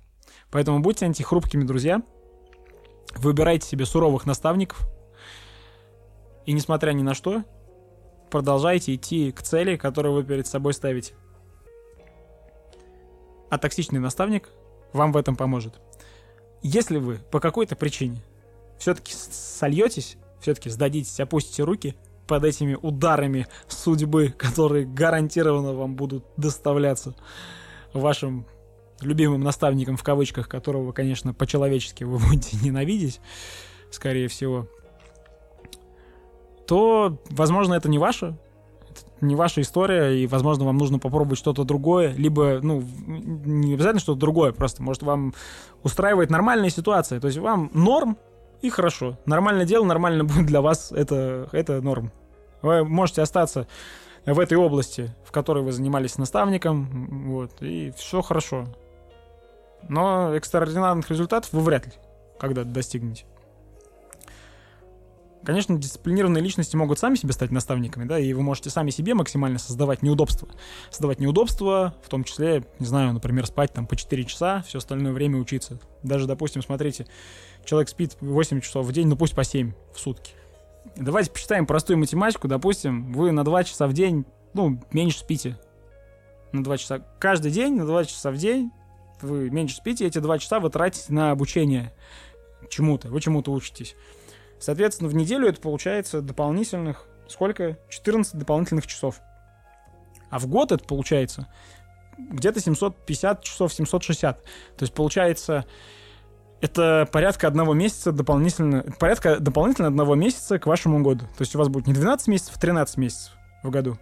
Поэтому 0.50 0.80
будьте 0.80 1.06
антихрупкими, 1.06 1.64
друзья. 1.64 2.02
Выбирайте 3.16 3.66
себе 3.66 3.86
суровых 3.86 4.26
наставников. 4.26 4.86
И 6.46 6.52
несмотря 6.52 6.92
ни 6.92 7.02
на 7.02 7.14
что, 7.14 7.44
продолжайте 8.30 8.94
идти 8.94 9.32
к 9.32 9.42
цели, 9.42 9.76
которую 9.76 10.14
вы 10.14 10.24
перед 10.24 10.46
собой 10.46 10.74
ставите. 10.74 11.14
А 13.50 13.58
токсичный 13.58 14.00
наставник 14.00 14.50
вам 14.92 15.12
в 15.12 15.16
этом 15.16 15.36
поможет. 15.36 15.80
Если 16.62 16.98
вы 16.98 17.16
по 17.30 17.40
какой-то 17.40 17.76
причине 17.76 18.22
все-таки 18.78 19.12
сольетесь, 19.14 20.16
все-таки 20.40 20.70
сдадитесь, 20.70 21.20
опустите 21.20 21.62
руки– 21.62 21.96
под 22.26 22.44
этими 22.44 22.76
ударами 22.80 23.46
судьбы, 23.68 24.34
которые 24.36 24.86
гарантированно 24.86 25.72
вам 25.72 25.94
будут 25.94 26.24
доставляться 26.36 27.14
вашим 27.92 28.46
любимым 29.00 29.42
наставником 29.42 29.96
в 29.96 30.02
кавычках, 30.02 30.48
которого, 30.48 30.92
конечно, 30.92 31.34
по-человечески 31.34 32.04
вы 32.04 32.18
будете 32.28 32.56
ненавидеть, 32.62 33.20
скорее 33.90 34.28
всего, 34.28 34.68
то, 36.66 37.18
возможно, 37.30 37.74
это 37.74 37.88
не 37.88 37.98
ваше, 37.98 38.36
не 39.20 39.34
ваша 39.34 39.60
история, 39.60 40.10
и, 40.10 40.26
возможно, 40.26 40.64
вам 40.64 40.78
нужно 40.78 40.98
попробовать 40.98 41.38
что-то 41.38 41.64
другое, 41.64 42.12
либо, 42.14 42.60
ну, 42.62 42.82
не 43.06 43.74
обязательно 43.74 44.00
что-то 44.00 44.20
другое, 44.20 44.52
просто, 44.52 44.82
может, 44.82 45.02
вам 45.02 45.34
устраивает 45.82 46.30
нормальная 46.30 46.70
ситуация, 46.70 47.20
то 47.20 47.26
есть 47.26 47.38
вам 47.38 47.70
норм, 47.74 48.16
и 48.62 48.70
хорошо. 48.70 49.18
Нормальное 49.26 49.66
дело, 49.66 49.84
нормально 49.84 50.24
будет 50.24 50.46
для 50.46 50.60
вас, 50.60 50.90
это, 50.92 51.48
это 51.52 51.80
норм. 51.82 52.12
Вы 52.62 52.84
можете 52.84 53.20
остаться 53.20 53.66
в 54.24 54.38
этой 54.40 54.56
области, 54.56 55.14
в 55.24 55.32
которой 55.32 55.62
вы 55.62 55.72
занимались 55.72 56.16
наставником, 56.16 57.28
вот, 57.30 57.60
и 57.60 57.92
все 57.96 58.22
хорошо. 58.22 58.66
Но 59.88 60.34
экстраординарных 60.34 61.10
результатов 61.10 61.52
вы 61.52 61.60
вряд 61.60 61.86
ли 61.86 61.92
когда-то 62.38 62.68
достигнете. 62.68 63.26
Конечно, 65.44 65.76
дисциплинированные 65.76 66.42
личности 66.42 66.74
могут 66.74 66.98
сами 66.98 67.16
себе 67.16 67.34
стать 67.34 67.50
наставниками, 67.50 68.04
да, 68.04 68.18
и 68.18 68.32
вы 68.32 68.42
можете 68.42 68.70
сами 68.70 68.88
себе 68.88 69.12
максимально 69.12 69.58
создавать 69.58 70.02
неудобства. 70.02 70.48
Создавать 70.90 71.20
неудобства, 71.20 71.94
в 72.02 72.08
том 72.08 72.24
числе, 72.24 72.64
не 72.78 72.86
знаю, 72.86 73.12
например, 73.12 73.46
спать 73.46 73.72
там 73.72 73.86
по 73.86 73.94
4 73.94 74.24
часа, 74.24 74.64
все 74.66 74.78
остальное 74.78 75.12
время 75.12 75.38
учиться. 75.38 75.78
Даже, 76.02 76.26
допустим, 76.26 76.62
смотрите, 76.62 77.06
человек 77.64 77.90
спит 77.90 78.16
8 78.20 78.60
часов 78.62 78.86
в 78.86 78.92
день, 78.92 79.06
ну 79.06 79.16
пусть 79.16 79.34
по 79.34 79.44
7 79.44 79.72
в 79.92 79.98
сутки. 80.00 80.32
Давайте 80.96 81.30
посчитаем 81.30 81.66
простую 81.66 81.98
математику. 81.98 82.48
Допустим, 82.48 83.12
вы 83.12 83.30
на 83.30 83.44
2 83.44 83.64
часа 83.64 83.86
в 83.86 83.92
день, 83.92 84.24
ну, 84.54 84.80
меньше 84.92 85.18
спите. 85.18 85.58
На 86.52 86.64
2 86.64 86.78
часа. 86.78 87.00
Каждый 87.18 87.50
день 87.50 87.74
на 87.74 87.84
2 87.84 88.04
часа 88.06 88.30
в 88.30 88.36
день 88.36 88.70
вы 89.24 89.50
меньше 89.50 89.76
спите, 89.76 90.06
эти 90.06 90.18
2 90.18 90.38
часа 90.38 90.60
вы 90.60 90.70
тратите 90.70 91.12
на 91.12 91.30
обучение 91.30 91.92
чему-то. 92.68 93.08
Вы 93.08 93.20
чему-то 93.20 93.52
учитесь. 93.52 93.96
Соответственно, 94.58 95.10
в 95.10 95.14
неделю 95.14 95.48
это 95.48 95.60
получается 95.60 96.20
дополнительных... 96.20 97.06
Сколько? 97.28 97.78
14 97.88 98.34
дополнительных 98.34 98.86
часов. 98.86 99.20
А 100.30 100.38
в 100.38 100.46
год 100.46 100.72
это 100.72 100.84
получается 100.84 101.48
где-то 102.18 102.60
750 102.60 103.42
часов, 103.42 103.72
760. 103.72 104.42
То 104.42 104.48
есть 104.80 104.94
получается 104.94 105.64
это 106.60 107.08
порядка 107.12 107.46
одного 107.46 107.74
месяца 107.74 108.12
дополнительно, 108.12 108.84
порядка 108.98 109.38
дополнительно 109.38 109.88
одного 109.88 110.14
месяца 110.14 110.58
к 110.58 110.66
вашему 110.66 111.02
году. 111.02 111.26
То 111.36 111.42
есть 111.42 111.54
у 111.54 111.58
вас 111.58 111.68
будет 111.68 111.86
не 111.86 111.92
12 111.92 112.28
месяцев, 112.28 112.56
а 112.56 112.60
13 112.60 112.96
месяцев 112.96 113.32
в 113.62 113.70
году. 113.70 113.98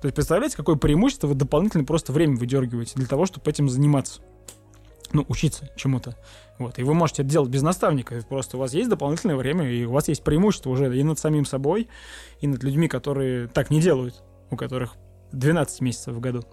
То 0.00 0.06
есть 0.06 0.14
представляете, 0.14 0.56
какое 0.56 0.76
преимущество 0.76 1.26
вы 1.28 1.34
дополнительно 1.34 1.84
просто 1.84 2.12
время 2.12 2.36
выдергиваете 2.36 2.94
для 2.94 3.06
того, 3.06 3.26
чтобы 3.26 3.50
этим 3.50 3.68
заниматься. 3.68 4.20
Ну, 5.12 5.24
учиться 5.28 5.70
чему-то. 5.76 6.16
Вот. 6.58 6.78
И 6.78 6.82
вы 6.82 6.94
можете 6.94 7.22
это 7.22 7.30
делать 7.30 7.50
без 7.50 7.62
наставника. 7.62 8.20
Просто 8.28 8.56
у 8.56 8.60
вас 8.60 8.72
есть 8.74 8.88
дополнительное 8.88 9.36
время, 9.36 9.70
и 9.70 9.84
у 9.84 9.92
вас 9.92 10.08
есть 10.08 10.22
преимущество 10.24 10.70
уже 10.70 10.96
и 10.96 11.02
над 11.02 11.18
самим 11.18 11.44
собой, 11.44 11.88
и 12.40 12.46
над 12.46 12.62
людьми, 12.62 12.88
которые 12.88 13.48
так 13.48 13.70
не 13.70 13.80
делают, 13.80 14.22
у 14.50 14.56
которых 14.56 14.94
12 15.32 15.80
месяцев 15.80 16.14
в 16.14 16.20
году. 16.20 16.44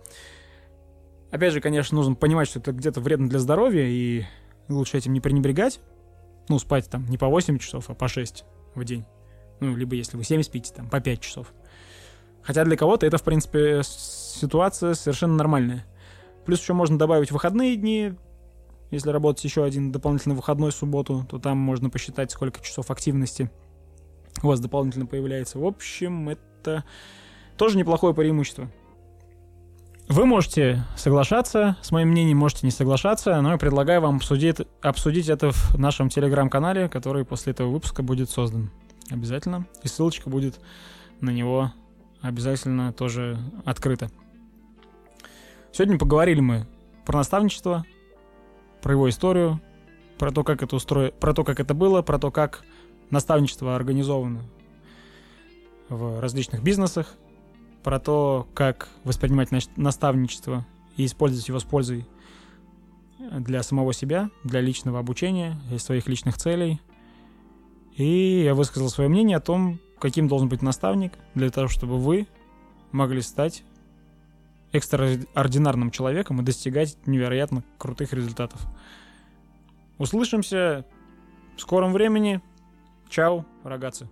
Опять 1.32 1.54
же, 1.54 1.62
конечно, 1.62 1.96
нужно 1.96 2.16
понимать, 2.16 2.48
что 2.48 2.60
это 2.60 2.72
где-то 2.74 3.02
вредно 3.02 3.28
для 3.28 3.40
здоровья, 3.40 3.86
и 3.88 4.26
лучше 4.70 4.98
этим 4.98 5.14
не 5.14 5.20
пренебрегать. 5.20 5.80
Ну, 6.50 6.60
спать 6.60 6.90
там 6.90 7.06
не 7.08 7.18
по 7.18 7.28
8 7.28 7.58
часов, 7.58 7.90
а 7.90 7.96
по 7.96 8.08
6 8.08 8.46
в 8.76 8.84
день. 8.84 9.06
Ну, 9.60 9.76
либо 9.76 9.96
если 9.96 10.18
вы 10.18 10.24
7 10.24 10.44
спите, 10.44 10.74
там, 10.74 10.90
по 10.90 11.00
5 11.00 11.22
часов. 11.22 11.54
Хотя 12.44 12.66
для 12.66 12.76
кого-то 12.76 13.06
это, 13.06 13.18
в 13.18 13.24
принципе, 13.24 13.82
ситуация 13.84 14.94
совершенно 14.94 15.36
нормальная. 15.36 15.86
Плюс 16.46 16.62
еще 16.62 16.74
можно 16.74 16.98
добавить 16.98 17.32
выходные 17.32 17.78
дни. 17.78 18.14
Если 18.94 19.10
работать 19.10 19.44
еще 19.44 19.64
один 19.64 19.92
дополнительный 19.92 20.36
выходной 20.36 20.72
субботу, 20.72 21.26
то 21.28 21.40
там 21.40 21.58
можно 21.58 21.90
посчитать, 21.90 22.30
сколько 22.30 22.62
часов 22.62 22.92
активности 22.92 23.50
у 24.44 24.48
вас 24.48 24.60
дополнительно 24.60 25.08
появляется. 25.08 25.58
В 25.58 25.66
общем, 25.66 26.30
это 26.30 26.84
тоже 27.58 27.76
неплохое 27.76 28.14
преимущество. 28.14 28.70
Вы 30.10 30.28
можете 30.28 30.84
соглашаться 30.96 31.76
с 31.82 31.90
моим 31.90 32.10
мнением, 32.10 32.38
можете 32.38 32.68
не 32.68 32.72
соглашаться, 32.72 33.42
но 33.42 33.54
я 33.54 33.58
предлагаю 33.58 34.00
вам 34.00 34.18
обсудить, 34.18 34.58
обсудить 34.84 35.28
это 35.28 35.50
в 35.50 35.80
нашем 35.80 36.10
телеграм-канале, 36.10 36.88
который 36.88 37.26
после 37.26 37.54
этого 37.54 37.72
выпуска 37.72 38.04
будет 38.04 38.30
создан. 38.30 38.70
обязательно. 39.10 39.66
И 39.82 39.88
ссылочка 39.88 40.30
будет 40.30 40.60
на 41.20 41.32
него 41.32 41.72
обязательно 42.22 42.94
тоже 42.94 43.40
открыта. 43.66 44.12
Сегодня 45.72 45.98
поговорили 45.98 46.42
мы 46.42 46.68
про 47.08 47.18
наставничество, 47.18 47.86
про 48.84 48.94
его 48.94 49.10
историю, 49.10 49.62
про 50.20 50.32
то, 50.32 50.44
как 50.44 50.62
это 50.62 50.76
устро... 50.76 51.12
про 51.12 51.34
то, 51.34 51.44
как 51.44 51.60
это 51.60 51.74
было, 51.74 52.02
про 52.04 52.20
то, 52.20 52.30
как 52.30 52.64
наставничество 53.10 53.76
организовано 53.76 54.44
в 55.90 56.20
различных 56.20 56.62
бизнесах, 56.62 57.16
про 57.82 58.00
то, 58.00 58.48
как 58.54 58.90
воспринимать 59.06 59.50
наставничество 59.78 60.66
и 60.98 61.06
использовать 61.06 61.48
его 61.48 61.60
с 61.60 61.64
пользой 61.64 62.06
для 63.20 63.64
самого 63.64 63.94
себя, 63.94 64.30
для 64.44 64.60
личного 64.60 65.00
обучения 65.00 65.58
и 65.72 65.78
своих 65.78 66.08
личных 66.08 66.38
целей. 66.38 66.82
И 67.96 68.42
я 68.44 68.54
высказал 68.54 68.90
свое 68.90 69.10
мнение 69.10 69.38
о 69.38 69.42
том, 69.42 69.80
каким 69.98 70.28
должен 70.28 70.50
быть 70.50 70.62
наставник 70.62 71.14
для 71.36 71.50
того, 71.50 71.70
чтобы 71.70 71.98
вы 71.98 72.28
могли 72.92 73.22
стать 73.22 73.64
экстраординарным 74.74 75.92
человеком 75.92 76.42
и 76.42 76.44
достигать 76.44 76.98
невероятно 77.06 77.64
крутых 77.78 78.12
результатов. 78.12 78.62
Услышимся 79.98 80.86
в 81.56 81.62
скором 81.62 81.94
времени. 81.94 82.42
Чао, 83.10 83.46
рогатцы. 83.64 84.10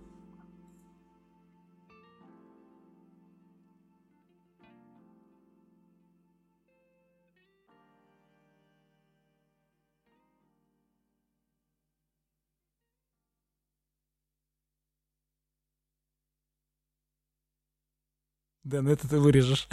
Да, 18.64 18.80
ну 18.80 18.92
это 18.92 19.08
ты 19.08 19.18
вырежешь. 19.18 19.66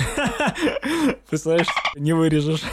Представляешь, 1.29 1.67
не 1.95 2.13
вырежешь. 2.13 2.63